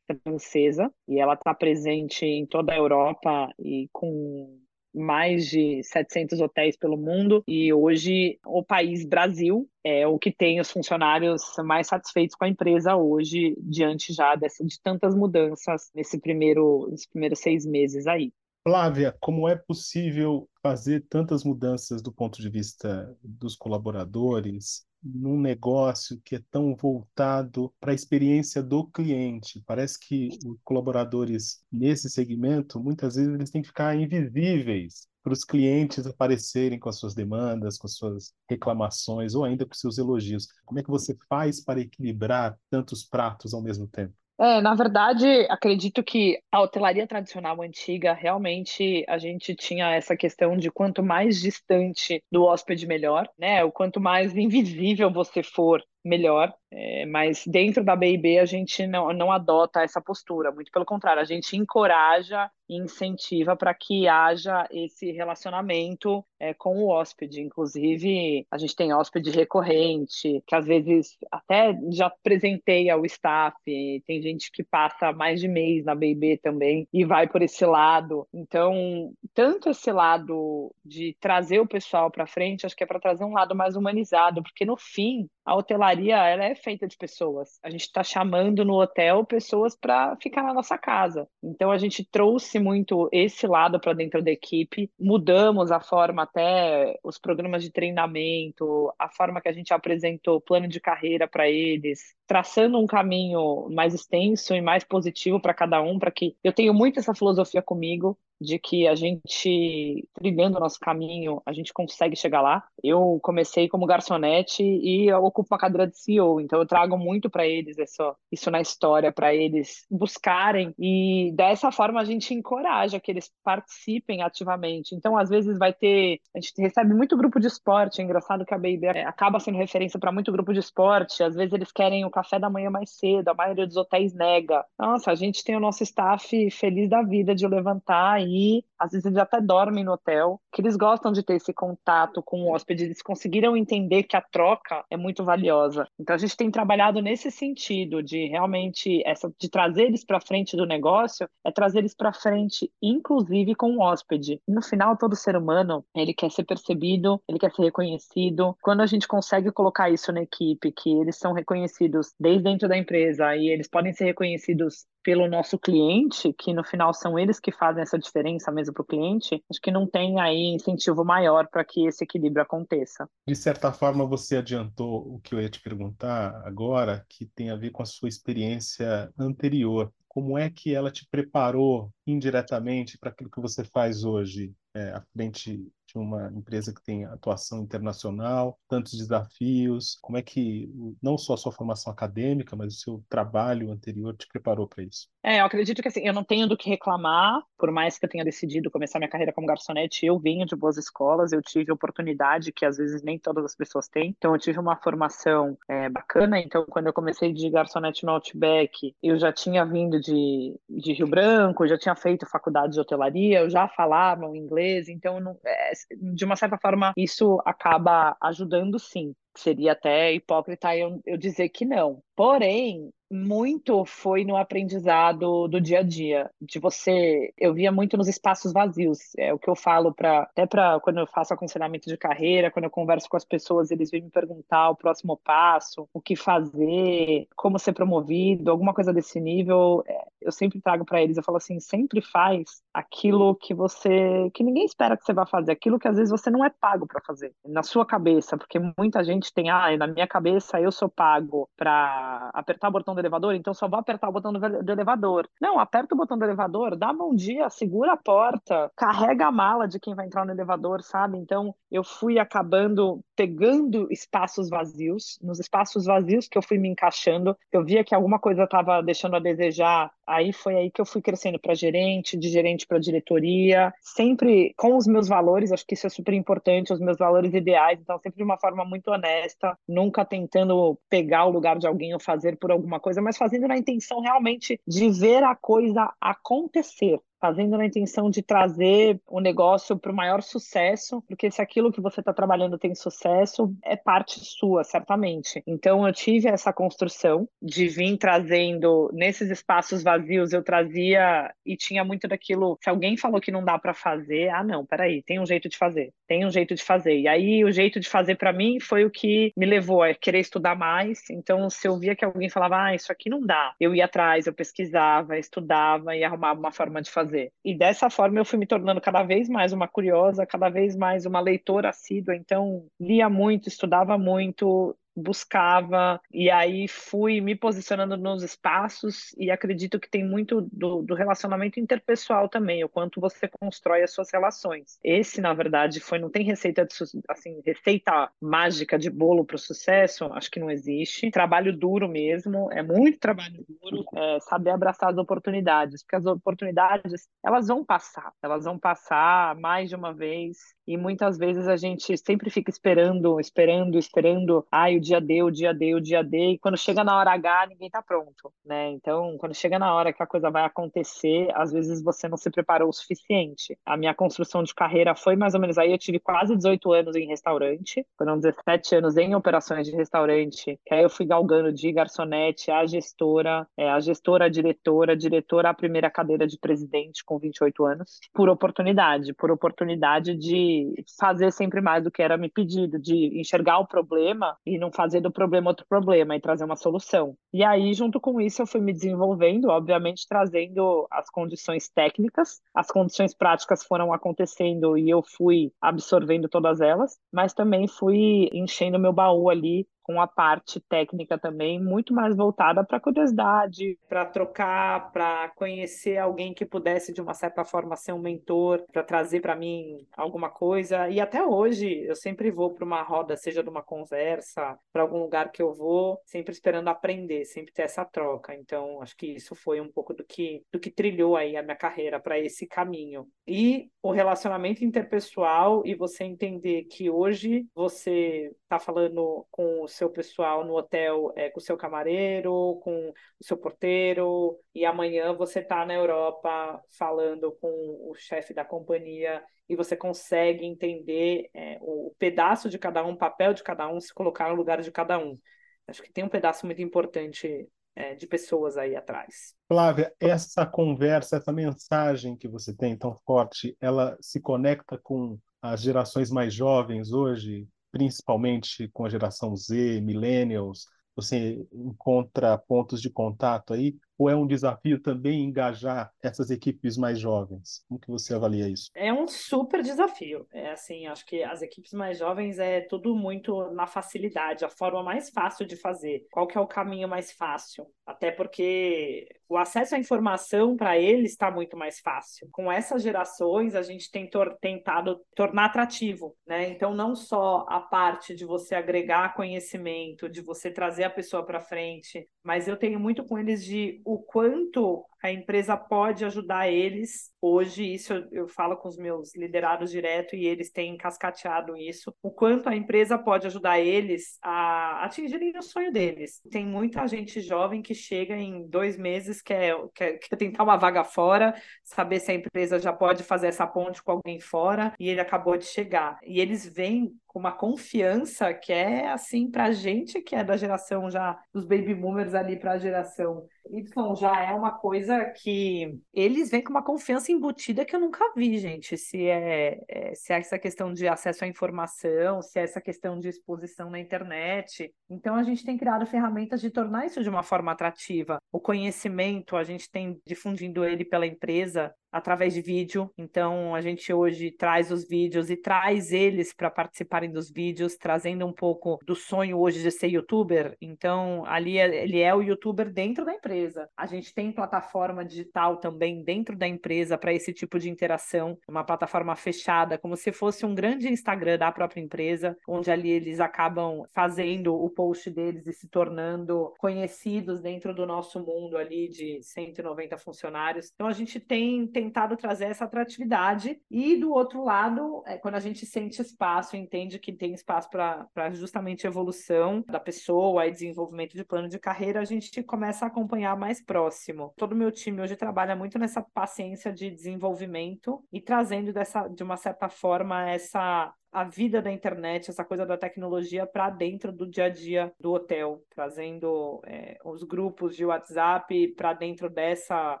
francesa 0.24 0.90
e 1.08 1.20
ela 1.20 1.34
está 1.34 1.54
presente 1.54 2.24
em 2.24 2.46
toda 2.46 2.72
a 2.72 2.76
Europa 2.76 3.52
e 3.58 3.88
com 3.92 4.58
mais 4.94 5.46
de 5.46 5.82
700 5.84 6.40
hotéis 6.40 6.76
pelo 6.76 6.96
mundo 6.96 7.44
e 7.46 7.72
hoje 7.72 8.38
o 8.44 8.64
país 8.64 9.06
Brasil 9.06 9.68
é 9.84 10.06
o 10.06 10.18
que 10.18 10.32
tem 10.32 10.60
os 10.60 10.70
funcionários 10.70 11.42
mais 11.64 11.86
satisfeitos 11.86 12.34
com 12.34 12.44
a 12.44 12.48
empresa 12.48 12.96
hoje 12.96 13.56
diante 13.60 14.12
já 14.12 14.34
dessa, 14.34 14.64
de 14.64 14.80
tantas 14.82 15.14
mudanças 15.14 15.90
nesse 15.94 16.20
primeiro, 16.20 16.88
nesses 16.90 17.06
primeiros 17.06 17.38
seis 17.38 17.64
meses 17.64 18.06
aí. 18.06 18.32
Flávia, 18.62 19.16
como 19.20 19.48
é 19.48 19.56
possível 19.56 20.48
fazer 20.62 21.06
tantas 21.08 21.44
mudanças 21.44 22.02
do 22.02 22.12
ponto 22.12 22.40
de 22.40 22.48
vista 22.50 23.16
dos 23.22 23.56
colaboradores 23.56 24.86
num 25.02 25.40
negócio 25.40 26.20
que 26.22 26.36
é 26.36 26.42
tão 26.50 26.76
voltado 26.76 27.72
para 27.80 27.92
a 27.92 27.94
experiência 27.94 28.62
do 28.62 28.86
cliente. 28.86 29.62
Parece 29.66 29.98
que 29.98 30.28
os 30.44 30.58
colaboradores 30.62 31.62
nesse 31.72 32.10
segmento, 32.10 32.78
muitas 32.78 33.14
vezes, 33.14 33.32
eles 33.32 33.50
têm 33.50 33.62
que 33.62 33.68
ficar 33.68 33.96
invisíveis 33.96 35.08
para 35.22 35.32
os 35.32 35.44
clientes 35.44 36.06
aparecerem 36.06 36.78
com 36.78 36.88
as 36.90 36.98
suas 36.98 37.14
demandas, 37.14 37.78
com 37.78 37.86
as 37.86 37.94
suas 37.94 38.34
reclamações 38.48 39.34
ou 39.34 39.44
ainda 39.44 39.64
com 39.66 39.74
seus 39.74 39.96
elogios. 39.96 40.48
Como 40.66 40.78
é 40.78 40.82
que 40.82 40.90
você 40.90 41.16
faz 41.28 41.62
para 41.62 41.80
equilibrar 41.80 42.58
tantos 42.70 43.04
pratos 43.04 43.54
ao 43.54 43.62
mesmo 43.62 43.86
tempo? 43.86 44.19
É, 44.42 44.58
na 44.62 44.74
verdade, 44.74 45.26
acredito 45.50 46.02
que 46.02 46.40
a 46.50 46.62
hotelaria 46.62 47.06
tradicional 47.06 47.60
antiga, 47.60 48.14
realmente 48.14 49.04
a 49.06 49.18
gente 49.18 49.54
tinha 49.54 49.90
essa 49.94 50.16
questão 50.16 50.56
de 50.56 50.70
quanto 50.70 51.02
mais 51.02 51.38
distante 51.42 52.22
do 52.32 52.44
hóspede, 52.44 52.86
melhor, 52.86 53.28
né? 53.38 53.62
O 53.64 53.70
quanto 53.70 54.00
mais 54.00 54.34
invisível 54.34 55.12
você 55.12 55.42
for, 55.42 55.84
melhor. 56.04 56.52
É, 56.72 57.04
mas 57.06 57.44
dentro 57.46 57.82
da 57.82 57.96
BIB 57.96 58.38
a 58.38 58.44
gente 58.44 58.86
não, 58.86 59.12
não 59.12 59.32
adota 59.32 59.82
essa 59.82 60.00
postura, 60.00 60.52
muito 60.52 60.70
pelo 60.70 60.84
contrário, 60.84 61.20
a 61.20 61.24
gente 61.24 61.56
encoraja 61.56 62.48
e 62.68 62.76
incentiva 62.76 63.56
para 63.56 63.74
que 63.74 64.06
haja 64.06 64.68
esse 64.70 65.10
relacionamento 65.10 66.24
é, 66.38 66.54
com 66.54 66.78
o 66.78 66.88
hóspede. 66.88 67.40
Inclusive, 67.40 68.46
a 68.48 68.56
gente 68.56 68.76
tem 68.76 68.94
hóspede 68.94 69.30
recorrente, 69.30 70.40
que 70.46 70.54
às 70.54 70.64
vezes 70.64 71.16
até 71.32 71.76
já 71.90 72.06
apresentei 72.06 72.88
ao 72.88 73.04
staff, 73.04 73.56
tem 73.66 74.22
gente 74.22 74.52
que 74.52 74.62
passa 74.62 75.12
mais 75.12 75.40
de 75.40 75.48
mês 75.48 75.84
na 75.84 75.96
BIB 75.96 76.38
também 76.38 76.86
e 76.92 77.04
vai 77.04 77.26
por 77.26 77.42
esse 77.42 77.66
lado. 77.66 78.28
Então, 78.32 79.12
tanto 79.34 79.70
esse 79.70 79.90
lado 79.90 80.72
de 80.84 81.16
trazer 81.18 81.58
o 81.58 81.66
pessoal 81.66 82.08
para 82.08 82.26
frente, 82.26 82.64
acho 82.64 82.76
que 82.76 82.84
é 82.84 82.86
para 82.86 83.00
trazer 83.00 83.24
um 83.24 83.32
lado 83.32 83.56
mais 83.56 83.74
humanizado, 83.74 84.44
porque 84.44 84.64
no 84.64 84.76
fim, 84.76 85.28
a 85.50 85.56
hotelaria 85.56 86.16
ela 86.16 86.44
é 86.44 86.54
feita 86.54 86.86
de 86.86 86.96
pessoas. 86.96 87.58
A 87.60 87.68
gente 87.68 87.80
está 87.80 88.04
chamando 88.04 88.64
no 88.64 88.80
hotel 88.80 89.24
pessoas 89.24 89.74
para 89.74 90.16
ficar 90.22 90.44
na 90.44 90.54
nossa 90.54 90.78
casa. 90.78 91.26
Então 91.42 91.72
a 91.72 91.76
gente 91.76 92.04
trouxe 92.04 92.60
muito 92.60 93.08
esse 93.10 93.48
lado 93.48 93.80
para 93.80 93.92
dentro 93.92 94.22
da 94.22 94.30
equipe, 94.30 94.88
mudamos 94.96 95.72
a 95.72 95.80
forma 95.80 96.22
até 96.22 96.96
os 97.02 97.18
programas 97.18 97.64
de 97.64 97.72
treinamento, 97.72 98.94
a 98.96 99.08
forma 99.08 99.40
que 99.40 99.48
a 99.48 99.52
gente 99.52 99.74
apresentou 99.74 100.36
o 100.36 100.40
plano 100.40 100.68
de 100.68 100.78
carreira 100.78 101.26
para 101.26 101.50
eles, 101.50 102.14
traçando 102.28 102.78
um 102.78 102.86
caminho 102.86 103.68
mais 103.72 103.92
extenso 103.92 104.54
e 104.54 104.60
mais 104.60 104.84
positivo 104.84 105.40
para 105.40 105.52
cada 105.52 105.82
um, 105.82 105.98
para 105.98 106.12
que 106.12 106.36
eu 106.44 106.52
tenho 106.52 106.72
muito 106.72 107.00
essa 107.00 107.12
filosofia 107.12 107.60
comigo 107.60 108.16
de 108.40 108.58
que 108.58 108.86
a 108.88 108.94
gente, 108.94 110.08
trilhando 110.14 110.56
o 110.56 110.60
nosso 110.60 110.78
caminho, 110.80 111.42
a 111.44 111.52
gente 111.52 111.72
consegue 111.72 112.16
chegar 112.16 112.40
lá. 112.40 112.64
Eu 112.82 113.18
comecei 113.22 113.68
como 113.68 113.86
garçonete 113.86 114.62
e 114.62 115.12
ocupo 115.12 115.48
uma 115.52 115.58
cadeira 115.58 115.86
de 115.86 115.98
CEO, 115.98 116.40
então 116.40 116.58
eu 116.58 116.66
trago 116.66 116.96
muito 116.96 117.28
para 117.28 117.46
eles 117.46 117.76
isso, 117.78 118.16
isso 118.32 118.50
na 118.50 118.60
história, 118.60 119.12
para 119.12 119.34
eles 119.34 119.84
buscarem 119.90 120.74
e 120.78 121.32
dessa 121.34 121.70
forma 121.70 122.00
a 122.00 122.04
gente 122.04 122.32
encoraja 122.32 123.00
que 123.00 123.10
eles 123.10 123.30
participem 123.44 124.22
ativamente. 124.22 124.94
Então, 124.94 125.16
às 125.16 125.28
vezes 125.28 125.58
vai 125.58 125.72
ter, 125.72 126.20
a 126.34 126.40
gente 126.40 126.52
recebe 126.60 126.94
muito 126.94 127.16
grupo 127.16 127.38
de 127.38 127.46
esporte, 127.46 128.00
é 128.00 128.04
engraçado 128.04 128.44
que 128.44 128.54
a 128.54 128.58
Baby 128.58 128.88
acaba 129.06 129.40
sendo 129.40 129.58
referência 129.58 129.98
para 129.98 130.12
muito 130.12 130.32
grupo 130.32 130.52
de 130.52 130.60
esporte, 130.60 131.22
às 131.22 131.34
vezes 131.34 131.52
eles 131.52 131.72
querem 131.72 132.04
o 132.04 132.10
café 132.10 132.38
da 132.38 132.50
manhã 132.50 132.70
mais 132.70 132.90
cedo, 132.90 133.28
a 133.28 133.34
maioria 133.34 133.66
dos 133.66 133.76
hotéis 133.76 134.14
nega. 134.14 134.64
Nossa, 134.78 135.10
a 135.10 135.14
gente 135.14 135.44
tem 135.44 135.56
o 135.56 135.60
nosso 135.60 135.82
staff 135.82 136.50
feliz 136.50 136.88
da 136.88 137.02
vida 137.02 137.34
de 137.34 137.46
levantar 137.46 138.20
aí 138.30 138.64
às 138.80 138.92
vezes 138.92 139.04
eles 139.04 139.18
até 139.18 139.40
dormem 139.40 139.84
no 139.84 139.92
hotel, 139.92 140.40
que 140.52 140.62
eles 140.62 140.76
gostam 140.76 141.12
de 141.12 141.22
ter 141.22 141.34
esse 141.34 141.52
contato 141.52 142.22
com 142.22 142.42
o 142.42 142.52
hóspede, 142.52 142.84
eles 142.84 143.02
conseguiram 143.02 143.56
entender 143.56 144.04
que 144.04 144.16
a 144.16 144.22
troca 144.22 144.84
é 144.90 144.96
muito 144.96 145.22
valiosa. 145.22 145.86
Então 145.98 146.14
a 146.14 146.18
gente 146.18 146.36
tem 146.36 146.50
trabalhado 146.50 147.02
nesse 147.02 147.30
sentido 147.30 148.02
de 148.02 148.26
realmente 148.26 149.02
essa 149.06 149.30
de 149.38 149.48
trazer 149.48 149.84
eles 149.84 150.04
para 150.04 150.20
frente 150.20 150.56
do 150.56 150.66
negócio, 150.66 151.28
é 151.44 151.50
trazer 151.50 151.80
eles 151.80 151.94
para 151.94 152.12
frente 152.12 152.70
inclusive 152.82 153.54
com 153.54 153.76
o 153.76 153.80
hóspede. 153.80 154.40
no 154.48 154.62
final 154.62 154.96
todo 154.96 155.14
ser 155.14 155.36
humano, 155.36 155.84
ele 155.94 156.14
quer 156.14 156.30
ser 156.30 156.44
percebido, 156.44 157.20
ele 157.28 157.38
quer 157.38 157.52
ser 157.52 157.62
reconhecido. 157.62 158.56
Quando 158.62 158.80
a 158.80 158.86
gente 158.86 159.06
consegue 159.06 159.52
colocar 159.52 159.90
isso 159.90 160.12
na 160.12 160.22
equipe, 160.22 160.72
que 160.72 160.90
eles 160.90 161.16
são 161.16 161.32
reconhecidos 161.32 162.12
desde 162.18 162.42
dentro 162.42 162.68
da 162.68 162.76
empresa 162.76 163.36
e 163.36 163.48
eles 163.48 163.68
podem 163.68 163.92
ser 163.92 164.04
reconhecidos 164.04 164.86
pelo 165.02 165.28
nosso 165.28 165.58
cliente, 165.58 166.32
que 166.32 166.52
no 166.52 166.62
final 166.62 166.92
são 166.92 167.18
eles 167.18 167.40
que 167.40 167.52
fazem 167.52 167.82
essa 167.82 167.98
diferença 167.98 168.50
mesmo 168.50 168.69
para 168.72 168.82
o 168.82 168.86
cliente, 168.86 169.42
acho 169.50 169.60
que 169.60 169.70
não 169.70 169.86
tem 169.86 170.20
aí 170.20 170.54
incentivo 170.54 171.04
maior 171.04 171.48
para 171.48 171.64
que 171.64 171.86
esse 171.86 172.04
equilíbrio 172.04 172.42
aconteça. 172.42 173.08
De 173.26 173.34
certa 173.34 173.72
forma, 173.72 174.06
você 174.06 174.36
adiantou 174.36 175.14
o 175.14 175.20
que 175.20 175.34
eu 175.34 175.40
ia 175.40 175.48
te 175.48 175.60
perguntar 175.60 176.42
agora, 176.44 177.04
que 177.08 177.26
tem 177.26 177.50
a 177.50 177.56
ver 177.56 177.70
com 177.70 177.82
a 177.82 177.86
sua 177.86 178.08
experiência 178.08 179.12
anterior. 179.18 179.92
Como 180.08 180.36
é 180.36 180.50
que 180.50 180.74
ela 180.74 180.90
te 180.90 181.06
preparou 181.08 181.92
indiretamente 182.06 182.98
para 182.98 183.10
aquilo 183.10 183.30
que 183.30 183.40
você 183.40 183.64
faz 183.64 184.02
hoje, 184.04 184.52
é, 184.74 184.90
à 184.90 185.02
frente 185.12 185.70
de 185.92 185.98
uma 185.98 186.30
empresa 186.34 186.72
que 186.72 186.82
tem 186.82 187.04
atuação 187.04 187.62
internacional, 187.62 188.58
tantos 188.68 188.96
desafios? 188.96 189.98
Como 190.00 190.16
é 190.16 190.22
que 190.22 190.70
não 191.02 191.18
só 191.18 191.34
a 191.34 191.36
sua 191.36 191.52
formação 191.52 191.92
acadêmica, 191.92 192.54
mas 192.56 192.74
o 192.74 192.78
seu 192.78 193.04
trabalho 193.08 193.70
anterior 193.70 194.16
te 194.16 194.26
preparou 194.28 194.66
para 194.66 194.84
isso? 194.84 195.08
É, 195.22 195.40
eu 195.40 195.44
acredito 195.44 195.82
que 195.82 195.88
assim, 195.88 196.00
eu 196.06 196.14
não 196.14 196.24
tenho 196.24 196.48
do 196.48 196.56
que 196.56 196.70
reclamar, 196.70 197.42
por 197.58 197.70
mais 197.70 197.98
que 197.98 198.06
eu 198.06 198.08
tenha 198.08 198.24
decidido 198.24 198.70
começar 198.70 198.98
minha 198.98 199.10
carreira 199.10 199.32
como 199.32 199.46
garçonete, 199.46 200.06
eu 200.06 200.18
venho 200.18 200.46
de 200.46 200.56
boas 200.56 200.78
escolas, 200.78 201.32
eu 201.32 201.42
tive 201.42 201.70
oportunidade 201.70 202.52
que 202.52 202.64
às 202.64 202.78
vezes 202.78 203.02
nem 203.02 203.18
todas 203.18 203.44
as 203.44 203.54
pessoas 203.54 203.86
têm, 203.86 204.14
então 204.16 204.32
eu 204.34 204.38
tive 204.38 204.58
uma 204.58 204.76
formação 204.76 205.58
é, 205.68 205.90
bacana, 205.90 206.40
então 206.40 206.64
quando 206.64 206.86
eu 206.86 206.92
comecei 206.92 207.34
de 207.34 207.50
garçonete 207.50 208.04
no 208.04 208.12
Outback, 208.12 208.94
eu 209.02 209.18
já 209.18 209.30
tinha 209.30 209.64
vindo 209.64 210.00
de, 210.00 210.58
de 210.68 210.92
Rio 210.94 211.06
Branco, 211.06 211.66
já 211.66 211.76
tinha 211.76 211.94
feito 211.94 212.26
faculdade 212.26 212.72
de 212.72 212.80
hotelaria, 212.80 213.40
eu 213.40 213.50
já 213.50 213.68
falava 213.68 214.26
o 214.26 214.34
inglês, 214.34 214.88
então 214.88 215.20
não, 215.20 215.38
é, 215.44 215.72
de 215.90 216.24
uma 216.24 216.36
certa 216.36 216.58
forma 216.58 216.92
isso 216.96 217.40
acaba 217.44 218.16
ajudando 218.22 218.78
sim. 218.78 219.14
Seria 219.36 219.72
até 219.72 220.12
hipócrita 220.12 220.76
eu, 220.76 221.00
eu 221.06 221.16
dizer 221.16 221.48
que 221.50 221.64
não. 221.64 222.02
Porém, 222.20 222.92
muito 223.10 223.84
foi 223.84 224.24
no 224.24 224.36
aprendizado 224.36 225.48
do 225.48 225.60
dia 225.60 225.80
a 225.80 225.82
dia, 225.82 226.30
de 226.40 226.60
você, 226.60 227.32
eu 227.36 227.52
via 227.52 227.72
muito 227.72 227.96
nos 227.96 228.06
espaços 228.06 228.52
vazios, 228.52 228.98
é 229.18 229.34
o 229.34 229.38
que 229.38 229.50
eu 229.50 229.56
falo 229.56 229.92
para 229.92 230.22
até 230.22 230.46
para 230.46 230.78
quando 230.80 230.98
eu 231.00 231.06
faço 231.06 231.34
aconselhamento 231.34 231.88
de 231.88 231.96
carreira, 231.96 232.50
quando 232.50 232.66
eu 232.66 232.70
converso 232.70 233.08
com 233.08 233.16
as 233.16 233.24
pessoas, 233.24 233.70
eles 233.70 233.90
vêm 233.90 234.02
me 234.02 234.10
perguntar 234.10 234.70
o 234.70 234.76
próximo 234.76 235.16
passo, 235.16 235.88
o 235.92 236.00
que 236.00 236.14
fazer, 236.14 237.26
como 237.34 237.58
ser 237.58 237.72
promovido, 237.72 238.50
alguma 238.50 238.72
coisa 238.72 238.92
desse 238.92 239.18
nível, 239.18 239.82
é, 239.88 240.04
eu 240.20 240.30
sempre 240.30 240.60
trago 240.60 240.84
para 240.84 241.02
eles, 241.02 241.16
eu 241.16 241.22
falo 241.24 241.38
assim, 241.38 241.58
sempre 241.58 242.00
faz 242.00 242.62
aquilo 242.72 243.34
que 243.34 243.52
você 243.52 244.30
que 244.34 244.44
ninguém 244.44 244.64
espera 244.64 244.96
que 244.96 245.04
você 245.04 245.12
vá 245.12 245.26
fazer, 245.26 245.52
aquilo 245.52 245.78
que 245.78 245.88
às 245.88 245.96
vezes 245.96 246.10
você 246.10 246.30
não 246.30 246.44
é 246.44 246.50
pago 246.50 246.86
para 246.86 247.00
fazer, 247.00 247.32
na 247.44 247.62
sua 247.62 247.84
cabeça, 247.84 248.36
porque 248.38 248.60
muita 248.78 249.02
gente 249.02 249.32
tem, 249.32 249.50
ah, 249.50 249.76
na 249.76 249.86
minha 249.86 250.06
cabeça 250.06 250.60
eu 250.60 250.70
sou 250.70 250.88
pago 250.88 251.48
para 251.56 252.09
apertar 252.34 252.68
o 252.68 252.72
botão 252.72 252.94
do 252.94 253.00
elevador, 253.00 253.34
então 253.34 253.54
só 253.54 253.68
vou 253.68 253.78
apertar 253.78 254.08
o 254.08 254.12
botão 254.12 254.32
do, 254.32 254.38
do, 254.38 254.72
elevador. 254.72 255.28
Não, 255.40 255.58
aperta 255.58 255.94
o 255.94 255.98
botão 255.98 256.18
do 256.18 256.24
elevador, 256.24 256.76
dá 256.76 256.92
bom 256.92 257.14
dia, 257.14 257.48
segura 257.50 257.92
a 257.92 257.96
porta, 257.96 258.70
carrega 258.76 259.26
a 259.26 259.32
mala 259.32 259.66
de 259.66 259.78
quem 259.78 259.94
vai 259.94 260.06
entrar 260.06 260.24
no 260.24 260.32
elevador, 260.32 260.82
sabe? 260.82 261.18
Então 261.18 261.54
eu 261.70 261.84
fui 261.84 262.18
acabando 262.18 263.00
pegando 263.16 263.86
espaços 263.90 264.48
vazios, 264.48 265.18
nos 265.22 265.38
espaços 265.38 265.84
vazios 265.84 266.26
que 266.26 266.38
eu 266.38 266.42
fui 266.42 266.56
me 266.58 266.68
encaixando, 266.68 267.36
eu 267.52 267.62
via 267.62 267.84
que 267.84 267.94
alguma 267.94 268.18
coisa 268.18 268.44
estava 268.44 268.82
deixando 268.82 269.16
a 269.16 269.20
desejar, 269.20 269.90
aí 270.10 270.32
foi 270.32 270.56
aí 270.56 270.70
que 270.70 270.80
eu 270.80 270.86
fui 270.86 271.00
crescendo 271.00 271.38
para 271.38 271.54
gerente, 271.54 272.16
de 272.16 272.28
gerente 272.28 272.66
para 272.66 272.78
diretoria, 272.78 273.72
sempre 273.80 274.52
com 274.56 274.76
os 274.76 274.86
meus 274.86 275.06
valores, 275.06 275.52
acho 275.52 275.64
que 275.64 275.74
isso 275.74 275.86
é 275.86 275.90
super 275.90 276.14
importante, 276.14 276.72
os 276.72 276.80
meus 276.80 276.98
valores 276.98 277.32
ideais, 277.32 277.78
então 277.80 277.98
sempre 277.98 278.18
de 278.18 278.24
uma 278.24 278.38
forma 278.38 278.64
muito 278.64 278.90
honesta, 278.90 279.56
nunca 279.68 280.04
tentando 280.04 280.76
pegar 280.88 281.26
o 281.26 281.30
lugar 281.30 281.58
de 281.58 281.66
alguém 281.66 281.94
ou 281.94 282.00
fazer 282.00 282.36
por 282.36 282.50
alguma 282.50 282.80
coisa, 282.80 283.00
mas 283.00 283.16
fazendo 283.16 283.46
na 283.46 283.56
intenção 283.56 284.00
realmente 284.00 284.60
de 284.66 284.90
ver 284.90 285.22
a 285.22 285.36
coisa 285.36 285.92
acontecer 286.00 287.00
fazendo 287.20 287.56
na 287.58 287.66
intenção 287.66 288.10
de 288.10 288.22
trazer 288.22 289.00
o 289.06 289.20
negócio 289.20 289.78
para 289.78 289.92
o 289.92 289.94
maior 289.94 290.22
sucesso, 290.22 291.02
porque 291.06 291.30
se 291.30 291.42
aquilo 291.42 291.70
que 291.70 291.80
você 291.80 292.00
está 292.00 292.12
trabalhando 292.12 292.58
tem 292.58 292.74
sucesso, 292.74 293.54
é 293.62 293.76
parte 293.76 294.18
sua, 294.20 294.64
certamente. 294.64 295.42
Então, 295.46 295.86
eu 295.86 295.92
tive 295.92 296.28
essa 296.28 296.52
construção 296.52 297.28
de 297.40 297.68
vir 297.68 297.96
trazendo 297.98 298.90
nesses 298.92 299.30
espaços 299.30 299.82
vazios, 299.82 300.32
eu 300.32 300.42
trazia 300.42 301.32
e 301.44 301.56
tinha 301.56 301.84
muito 301.84 302.08
daquilo. 302.08 302.58
Se 302.62 302.70
alguém 302.70 302.96
falou 302.96 303.20
que 303.20 303.30
não 303.30 303.44
dá 303.44 303.58
para 303.58 303.74
fazer, 303.74 304.28
ah, 304.30 304.42
não, 304.42 304.64
peraí, 304.64 305.02
tem 305.02 305.20
um 305.20 305.26
jeito 305.26 305.48
de 305.48 305.58
fazer, 305.58 305.92
tem 306.08 306.24
um 306.24 306.30
jeito 306.30 306.54
de 306.54 306.62
fazer. 306.62 306.98
E 306.98 307.08
aí, 307.08 307.44
o 307.44 307.52
jeito 307.52 307.78
de 307.78 307.88
fazer 307.88 308.16
para 308.16 308.32
mim 308.32 308.58
foi 308.60 308.84
o 308.84 308.90
que 308.90 309.32
me 309.36 309.46
levou 309.46 309.82
a 309.82 309.94
querer 309.94 310.20
estudar 310.20 310.56
mais. 310.56 311.10
Então, 311.10 311.50
se 311.50 311.68
eu 311.68 311.78
via 311.78 311.94
que 311.94 312.04
alguém 312.04 312.28
falava, 312.28 312.64
ah, 312.64 312.74
isso 312.74 312.90
aqui 312.90 313.10
não 313.10 313.20
dá, 313.20 313.54
eu 313.60 313.74
ia 313.74 313.84
atrás, 313.84 314.26
eu 314.26 314.32
pesquisava, 314.32 315.18
estudava 315.18 315.94
e 315.96 316.04
arrumava 316.04 316.38
uma 316.38 316.52
forma 316.52 316.80
de 316.80 316.90
fazer 316.90 317.09
fazer. 317.10 317.32
E 317.44 317.54
dessa 317.54 317.90
forma 317.90 318.18
eu 318.18 318.24
fui 318.24 318.38
me 318.38 318.46
tornando 318.46 318.80
cada 318.80 319.02
vez 319.02 319.28
mais 319.28 319.52
uma 319.52 319.66
curiosa, 319.66 320.24
cada 320.24 320.48
vez 320.48 320.76
mais 320.76 321.04
uma 321.04 321.20
leitora 321.20 321.70
assídua. 321.70 322.14
Então, 322.14 322.66
lia 322.78 323.08
muito, 323.08 323.48
estudava 323.48 323.98
muito, 323.98 324.76
buscava 324.96 326.00
e 326.12 326.30
aí 326.30 326.66
fui 326.68 327.20
me 327.20 327.34
posicionando 327.34 327.96
nos 327.96 328.22
espaços 328.22 329.14
e 329.16 329.30
acredito 329.30 329.78
que 329.78 329.88
tem 329.88 330.04
muito 330.04 330.40
do, 330.52 330.82
do, 330.82 330.94
relacionamento 330.94 331.60
interpessoal 331.60 332.28
também, 332.28 332.64
o 332.64 332.68
quanto 332.68 333.00
você 333.00 333.28
constrói 333.28 333.82
as 333.82 333.92
suas 333.92 334.10
relações. 334.12 334.78
Esse, 334.82 335.20
na 335.20 335.32
verdade, 335.32 335.80
foi 335.80 335.98
não 335.98 336.10
tem 336.10 336.24
receita 336.24 336.64
de, 336.64 336.74
assim 337.08 337.40
receita 337.44 338.10
mágica 338.20 338.78
de 338.78 338.90
bolo 338.90 339.24
para 339.24 339.36
o 339.36 339.38
sucesso, 339.38 340.12
acho 340.12 340.30
que 340.30 340.40
não 340.40 340.50
existe. 340.50 341.10
Trabalho 341.10 341.56
duro 341.56 341.88
mesmo, 341.88 342.50
é 342.52 342.62
muito 342.62 342.98
trabalho 342.98 343.44
duro, 343.48 343.84
é, 343.94 344.20
saber 344.20 344.50
abraçar 344.50 344.90
as 344.90 344.98
oportunidades, 344.98 345.82
porque 345.82 345.96
as 345.96 346.06
oportunidades 346.06 347.08
elas 347.24 347.48
vão 347.48 347.64
passar, 347.64 348.12
elas 348.22 348.44
vão 348.44 348.58
passar 348.58 349.36
mais 349.36 349.68
de 349.68 349.76
uma 349.76 349.92
vez 349.92 350.38
e 350.66 350.76
muitas 350.76 351.18
vezes 351.18 351.48
a 351.48 351.56
gente 351.56 351.96
sempre 351.98 352.30
fica 352.30 352.50
esperando, 352.50 353.18
esperando, 353.18 353.78
esperando, 353.78 354.46
ai, 354.50 354.79
o 354.80 354.82
dia 354.82 355.00
D, 355.00 355.22
o 355.22 355.30
dia 355.30 355.52
D, 355.52 355.74
o 355.74 355.80
dia 355.80 356.02
D, 356.02 356.32
e 356.32 356.38
quando 356.38 356.56
chega 356.56 356.82
na 356.82 356.96
hora 356.96 357.12
H, 357.12 357.48
ninguém 357.50 357.70
tá 357.70 357.82
pronto, 357.82 358.32
né? 358.44 358.70
Então, 358.70 359.16
quando 359.18 359.34
chega 359.34 359.58
na 359.58 359.72
hora 359.74 359.92
que 359.92 360.02
a 360.02 360.06
coisa 360.06 360.30
vai 360.30 360.44
acontecer, 360.44 361.28
às 361.34 361.52
vezes 361.52 361.82
você 361.82 362.08
não 362.08 362.16
se 362.16 362.30
preparou 362.30 362.68
o 362.68 362.72
suficiente. 362.72 363.56
A 363.64 363.76
minha 363.76 363.94
construção 363.94 364.42
de 364.42 364.54
carreira 364.54 364.94
foi 364.94 365.14
mais 365.16 365.34
ou 365.34 365.40
menos 365.40 365.58
aí, 365.58 365.70
eu 365.70 365.78
tive 365.78 366.00
quase 366.00 366.34
18 366.34 366.72
anos 366.72 366.96
em 366.96 367.06
restaurante, 367.06 367.86
foram 367.96 368.18
17 368.18 368.76
anos 368.76 368.96
em 368.96 369.14
operações 369.14 369.66
de 369.66 369.76
restaurante, 369.76 370.58
que 370.64 370.74
aí 370.74 370.82
eu 370.82 370.90
fui 370.90 371.04
galgando 371.04 371.52
de 371.52 371.70
garçonete 371.72 372.50
a 372.50 372.64
gestora, 372.66 373.46
é, 373.56 373.68
a 373.68 373.80
gestora, 373.80 374.24
a 374.24 374.28
diretora, 374.28 374.92
a 374.92 374.96
diretora 374.96 375.50
a 375.50 375.54
primeira 375.54 375.90
cadeira 375.90 376.26
de 376.26 376.38
presidente 376.38 377.04
com 377.04 377.18
28 377.18 377.64
anos, 377.64 377.98
por 378.14 378.28
oportunidade, 378.28 379.12
por 379.14 379.30
oportunidade 379.30 380.16
de 380.16 380.72
fazer 380.98 381.32
sempre 381.32 381.60
mais 381.60 381.84
do 381.84 381.90
que 381.90 382.02
era 382.02 382.16
me 382.16 382.30
pedido, 382.30 382.78
de 382.78 383.20
enxergar 383.20 383.58
o 383.58 383.66
problema 383.66 384.36
e 384.46 384.58
não 384.58 384.69
fazer 384.70 385.00
do 385.00 385.10
problema 385.10 385.50
outro 385.50 385.66
problema 385.68 386.16
e 386.16 386.20
trazer 386.20 386.44
uma 386.44 386.56
solução. 386.56 387.16
E 387.32 387.44
aí, 387.44 387.72
junto 387.74 388.00
com 388.00 388.20
isso, 388.20 388.42
eu 388.42 388.46
fui 388.46 388.60
me 388.60 388.72
desenvolvendo, 388.72 389.48
obviamente 389.48 390.06
trazendo 390.08 390.86
as 390.90 391.08
condições 391.10 391.68
técnicas, 391.68 392.40
as 392.54 392.68
condições 392.68 393.14
práticas 393.14 393.64
foram 393.64 393.92
acontecendo 393.92 394.76
e 394.76 394.88
eu 394.88 395.02
fui 395.02 395.52
absorvendo 395.60 396.28
todas 396.28 396.60
elas, 396.60 396.98
mas 397.12 397.32
também 397.32 397.66
fui 397.66 398.28
enchendo 398.32 398.78
meu 398.78 398.92
baú 398.92 399.28
ali 399.28 399.66
com 399.90 400.00
a 400.00 400.06
parte 400.06 400.60
técnica 400.60 401.18
também 401.18 401.60
muito 401.60 401.92
mais 401.92 402.16
voltada 402.16 402.64
para 402.64 402.78
curiosidade, 402.78 403.76
para 403.88 404.06
trocar, 404.06 404.92
para 404.92 405.30
conhecer 405.30 405.98
alguém 405.98 406.32
que 406.32 406.46
pudesse 406.46 406.92
de 406.92 407.00
uma 407.00 407.12
certa 407.12 407.44
forma 407.44 407.74
ser 407.74 407.92
um 407.92 407.98
mentor, 407.98 408.64
para 408.72 408.84
trazer 408.84 409.20
para 409.20 409.34
mim 409.34 409.84
alguma 409.96 410.30
coisa. 410.30 410.88
E 410.88 411.00
até 411.00 411.24
hoje 411.24 411.82
eu 411.84 411.96
sempre 411.96 412.30
vou 412.30 412.54
para 412.54 412.64
uma 412.64 412.82
roda, 412.82 413.16
seja 413.16 413.42
de 413.42 413.50
uma 413.50 413.64
conversa, 413.64 414.56
para 414.72 414.82
algum 414.82 414.98
lugar 414.98 415.32
que 415.32 415.42
eu 415.42 415.52
vou, 415.52 415.98
sempre 416.04 416.32
esperando 416.32 416.68
aprender, 416.68 417.24
sempre 417.24 417.52
ter 417.52 417.62
essa 417.62 417.84
troca. 417.84 418.32
Então, 418.32 418.80
acho 418.80 418.96
que 418.96 419.06
isso 419.06 419.34
foi 419.34 419.60
um 419.60 419.72
pouco 419.72 419.92
do 419.92 420.04
que 420.04 420.44
do 420.52 420.60
que 420.60 420.70
trilhou 420.70 421.16
aí 421.16 421.36
a 421.36 421.42
minha 421.42 421.56
carreira 421.56 421.98
para 421.98 422.16
esse 422.16 422.46
caminho. 422.46 423.08
E 423.26 423.68
o 423.82 423.90
relacionamento 423.90 424.64
interpessoal 424.64 425.62
e 425.66 425.74
você 425.74 426.04
entender 426.04 426.64
que 426.64 426.88
hoje 426.88 427.46
você 427.52 428.30
está 428.50 428.58
falando 428.58 429.24
com 429.30 429.62
os 429.62 429.72
seu 429.80 429.88
pessoal 429.88 430.44
no 430.44 430.54
hotel 430.56 431.10
é, 431.16 431.30
com 431.30 431.38
o 431.38 431.42
seu 431.42 431.56
camareiro, 431.56 432.60
com 432.62 432.90
o 432.90 433.24
seu 433.24 433.36
porteiro, 433.36 434.38
e 434.54 434.66
amanhã 434.66 435.14
você 435.14 435.40
está 435.40 435.64
na 435.64 435.72
Europa 435.72 436.60
falando 436.78 437.32
com 437.40 437.48
o 437.48 437.94
chefe 437.94 438.34
da 438.34 438.44
companhia 438.44 439.22
e 439.48 439.56
você 439.56 439.74
consegue 439.74 440.44
entender 440.44 441.30
é, 441.34 441.58
o 441.62 441.94
pedaço 441.98 442.50
de 442.50 442.58
cada 442.58 442.84
um, 442.84 442.92
o 442.92 442.96
papel 442.96 443.32
de 443.32 443.42
cada 443.42 443.68
um, 443.72 443.80
se 443.80 443.92
colocar 443.92 444.28
no 444.28 444.34
lugar 444.34 444.60
de 444.60 444.70
cada 444.70 444.98
um. 444.98 445.18
Acho 445.66 445.82
que 445.82 445.92
tem 445.92 446.04
um 446.04 446.08
pedaço 446.08 446.44
muito 446.44 446.60
importante 446.60 447.48
é, 447.74 447.94
de 447.94 448.06
pessoas 448.06 448.58
aí 448.58 448.76
atrás. 448.76 449.34
Flávia, 449.48 449.94
essa 449.98 450.44
conversa, 450.44 451.16
essa 451.16 451.32
mensagem 451.32 452.16
que 452.16 452.28
você 452.28 452.54
tem 452.54 452.76
tão 452.76 452.94
forte, 453.06 453.56
ela 453.58 453.96
se 454.00 454.20
conecta 454.20 454.76
com 454.76 455.18
as 455.40 455.62
gerações 455.62 456.10
mais 456.10 456.34
jovens 456.34 456.92
hoje, 456.92 457.48
principalmente 457.70 458.68
com 458.68 458.84
a 458.84 458.88
geração 458.88 459.34
Z, 459.36 459.80
millennials? 459.80 460.66
Você 460.96 461.46
encontra 461.52 462.36
pontos 462.36 462.80
de 462.82 462.90
contato 462.90 463.54
aí? 463.54 463.76
ou 464.00 464.08
é 464.08 464.16
um 464.16 464.26
desafio 464.26 464.80
também 464.80 465.22
engajar 465.22 465.92
essas 466.02 466.30
equipes 466.30 466.78
mais 466.78 466.98
jovens? 466.98 467.62
Como 467.68 467.78
que 467.78 467.90
você 467.90 468.14
avalia 468.14 468.48
isso? 468.48 468.70
É 468.74 468.90
um 468.90 469.06
super 469.06 469.62
desafio. 469.62 470.26
É 470.32 470.52
assim, 470.52 470.86
acho 470.86 471.04
que 471.04 471.22
as 471.22 471.42
equipes 471.42 471.74
mais 471.74 471.98
jovens 471.98 472.38
é 472.38 472.62
tudo 472.62 472.96
muito 472.96 473.50
na 473.50 473.66
facilidade, 473.66 474.42
a 474.42 474.48
forma 474.48 474.82
mais 474.82 475.10
fácil 475.10 475.46
de 475.46 475.54
fazer. 475.54 476.06
Qual 476.10 476.26
que 476.26 476.38
é 476.38 476.40
o 476.40 476.46
caminho 476.46 476.88
mais 476.88 477.12
fácil? 477.12 477.66
Até 477.90 478.10
porque 478.10 479.08
o 479.28 479.36
acesso 479.36 479.74
à 479.74 479.78
informação 479.78 480.56
para 480.56 480.78
eles 480.78 481.12
está 481.12 481.30
muito 481.30 481.56
mais 481.56 481.80
fácil. 481.80 482.28
Com 482.32 482.50
essas 482.50 482.82
gerações, 482.82 483.54
a 483.54 483.62
gente 483.62 483.90
tem 483.90 484.08
tor 484.08 484.36
tentado 484.40 485.00
tornar 485.14 485.46
atrativo, 485.46 486.16
né? 486.26 486.48
Então, 486.48 486.74
não 486.74 486.94
só 486.94 487.46
a 487.48 487.60
parte 487.60 488.14
de 488.14 488.24
você 488.24 488.54
agregar 488.54 489.14
conhecimento, 489.14 490.08
de 490.08 490.20
você 490.20 490.50
trazer 490.50 490.84
a 490.84 490.90
pessoa 490.90 491.24
para 491.24 491.40
frente, 491.40 492.08
mas 492.22 492.48
eu 492.48 492.56
tenho 492.56 492.80
muito 492.80 493.04
com 493.04 493.18
eles 493.18 493.44
de 493.44 493.80
o 493.84 493.98
quanto 493.98 494.84
a 495.02 495.10
empresa 495.10 495.56
pode 495.56 496.04
ajudar 496.04 496.48
eles. 496.48 497.10
Hoje, 497.20 497.64
isso 497.64 497.92
eu, 497.92 498.08
eu, 498.12 498.28
falo 498.28 498.56
com 498.56 498.68
os 498.68 498.76
meus 498.76 499.14
liderados 499.16 499.70
direto 499.70 500.14
e 500.14 500.26
eles 500.26 500.50
têm 500.50 500.76
cascateado 500.76 501.56
isso. 501.56 501.94
O 502.02 502.10
quanto 502.10 502.48
a 502.48 502.56
empresa 502.56 502.98
pode 502.98 503.26
ajudar 503.26 503.60
eles 503.60 504.18
a 504.22 504.84
atingirem 504.84 505.36
o 505.36 505.42
sonho 505.42 505.72
deles. 505.72 506.20
Tem 506.30 506.44
muita 506.44 506.86
gente 506.86 507.20
jovem 507.20 507.62
que 507.62 507.74
chega 507.74 508.16
em 508.16 508.46
dois 508.46 508.76
meses, 508.76 509.22
quer, 509.22 509.56
quer, 509.74 509.98
quer 509.98 510.16
tentar 510.16 510.44
uma 510.44 510.56
vaga 510.56 510.84
fora, 510.84 511.34
saber 511.64 512.00
se 512.00 512.10
a 512.10 512.14
empresa 512.14 512.58
já 512.58 512.72
pode 512.72 513.02
fazer 513.02 513.28
essa 513.28 513.46
ponte 513.46 513.82
com 513.82 513.92
alguém 513.92 514.20
fora 514.20 514.74
e 514.78 514.88
ele 514.88 515.00
acabou 515.00 515.36
de 515.36 515.46
chegar. 515.46 515.98
E 516.04 516.20
eles 516.20 516.46
vêm 516.46 516.92
com 517.06 517.18
uma 517.18 517.32
confiança 517.32 518.32
que 518.32 518.52
é 518.52 518.88
assim 518.88 519.30
para 519.30 519.46
a 519.46 519.52
gente 519.52 520.00
que 520.00 520.14
é 520.14 520.22
da 520.22 520.36
geração 520.36 520.88
já 520.88 521.18
dos 521.34 521.44
baby 521.44 521.74
boomers 521.74 522.14
ali 522.14 522.38
para 522.38 522.52
a 522.52 522.58
geração 522.58 523.26
Y 523.52 523.96
já 523.96 524.22
é 524.22 524.32
uma 524.32 524.52
coisa 524.52 525.04
que 525.06 525.78
eles 525.92 526.30
vêm 526.30 526.42
com 526.42 526.50
uma 526.50 526.62
confiança 526.62 527.10
embutida 527.10 527.64
que 527.64 527.74
eu 527.74 527.80
nunca 527.80 528.12
vi, 528.14 528.38
gente. 528.38 528.76
Se 528.76 529.06
é, 529.06 529.60
é, 529.68 529.94
se 529.94 530.12
é 530.12 530.18
essa 530.18 530.38
questão 530.38 530.72
de 530.72 530.86
acesso 530.86 531.24
à 531.24 531.26
informação, 531.26 532.22
se 532.22 532.38
é 532.38 532.42
essa 532.42 532.60
questão 532.60 532.98
de 532.98 533.08
exposição 533.08 533.68
na 533.68 533.80
internet. 533.80 534.72
Então 534.88 535.16
a 535.16 535.22
gente 535.22 535.44
tem 535.44 535.56
criado 535.56 535.84
ferramentas 535.84 536.40
de 536.40 536.50
tornar 536.50 536.86
isso 536.86 537.02
de 537.02 537.08
uma 537.08 537.22
forma 537.22 537.50
atrativa. 537.50 538.18
O 538.30 538.38
conhecimento, 538.38 539.36
a 539.36 539.42
gente 539.42 539.70
tem 539.70 540.00
difundindo 540.06 540.64
ele 540.64 540.84
pela 540.84 541.06
empresa 541.06 541.74
através 541.90 542.34
de 542.34 542.40
vídeo. 542.40 542.90
Então, 542.96 543.54
a 543.54 543.60
gente 543.60 543.92
hoje 543.92 544.30
traz 544.30 544.70
os 544.70 544.86
vídeos 544.86 545.30
e 545.30 545.36
traz 545.36 545.92
eles 545.92 546.32
para 546.32 546.50
participarem 546.50 547.10
dos 547.10 547.30
vídeos, 547.30 547.76
trazendo 547.76 548.26
um 548.26 548.32
pouco 548.32 548.78
do 548.84 548.94
sonho 548.94 549.38
hoje 549.38 549.62
de 549.62 549.70
ser 549.70 549.88
youtuber. 549.88 550.56
Então, 550.60 551.24
ali 551.26 551.58
é, 551.58 551.82
ele 551.82 552.00
é 552.00 552.14
o 552.14 552.22
youtuber 552.22 552.72
dentro 552.72 553.04
da 553.04 553.14
empresa. 553.14 553.68
A 553.76 553.86
gente 553.86 554.14
tem 554.14 554.32
plataforma 554.32 555.04
digital 555.04 555.56
também 555.56 556.02
dentro 556.02 556.36
da 556.36 556.46
empresa 556.46 556.96
para 556.96 557.12
esse 557.12 557.32
tipo 557.32 557.58
de 557.58 557.70
interação, 557.70 558.38
uma 558.48 558.64
plataforma 558.64 559.16
fechada, 559.16 559.78
como 559.78 559.96
se 559.96 560.12
fosse 560.12 560.46
um 560.46 560.54
grande 560.54 560.88
Instagram 560.88 561.38
da 561.38 561.52
própria 561.52 561.80
empresa, 561.80 562.36
onde 562.48 562.70
ali 562.70 562.90
eles 562.90 563.20
acabam 563.20 563.84
fazendo 563.92 564.54
o 564.54 564.70
post 564.70 565.10
deles 565.10 565.46
e 565.46 565.52
se 565.52 565.68
tornando 565.68 566.52
conhecidos 566.58 567.40
dentro 567.40 567.74
do 567.74 567.86
nosso 567.86 568.20
mundo 568.24 568.56
ali 568.56 568.88
de 568.88 569.22
190 569.22 569.96
funcionários. 569.98 570.70
Então, 570.74 570.86
a 570.86 570.92
gente 570.92 571.18
tem 571.18 571.66
tentado 571.80 572.16
trazer 572.16 572.44
essa 572.46 572.66
atratividade. 572.66 573.58
E 573.70 573.96
do 573.96 574.12
outro 574.12 574.44
lado, 574.44 575.02
é, 575.06 575.16
quando 575.16 575.36
a 575.36 575.40
gente 575.40 575.64
sente 575.64 576.02
espaço, 576.02 576.56
entende 576.56 576.98
que 576.98 577.12
tem 577.12 577.32
espaço 577.32 577.70
para 577.70 578.30
justamente 578.32 578.86
evolução 578.86 579.64
da 579.66 579.80
pessoa 579.80 580.46
e 580.46 580.50
desenvolvimento 580.50 581.16
de 581.16 581.24
plano 581.24 581.48
de 581.48 581.58
carreira, 581.58 582.00
a 582.00 582.04
gente 582.04 582.42
começa 582.42 582.84
a 582.84 582.88
acompanhar 582.88 583.36
mais 583.36 583.64
próximo. 583.64 584.34
Todo 584.36 584.52
o 584.52 584.56
meu 584.56 584.70
time 584.70 585.00
hoje 585.00 585.16
trabalha 585.16 585.56
muito 585.56 585.78
nessa 585.78 586.02
paciência 586.02 586.70
de 586.70 586.90
desenvolvimento 586.90 588.04
e 588.12 588.20
trazendo 588.20 588.72
dessa, 588.72 589.08
de 589.08 589.22
uma 589.22 589.36
certa 589.36 589.68
forma 589.68 590.28
essa 590.28 590.92
a 591.12 591.24
vida 591.24 591.60
da 591.60 591.72
internet, 591.72 592.30
essa 592.30 592.44
coisa 592.44 592.64
da 592.64 592.76
tecnologia 592.76 593.46
para 593.46 593.70
dentro 593.70 594.12
do 594.12 594.26
dia 594.26 594.44
a 594.44 594.48
dia 594.48 594.92
do 594.98 595.12
hotel, 595.12 595.64
trazendo 595.70 596.60
é, 596.64 596.98
os 597.04 597.22
grupos 597.22 597.74
de 597.74 597.84
WhatsApp 597.84 598.68
para 598.74 598.92
dentro 598.92 599.28
dessa, 599.28 600.00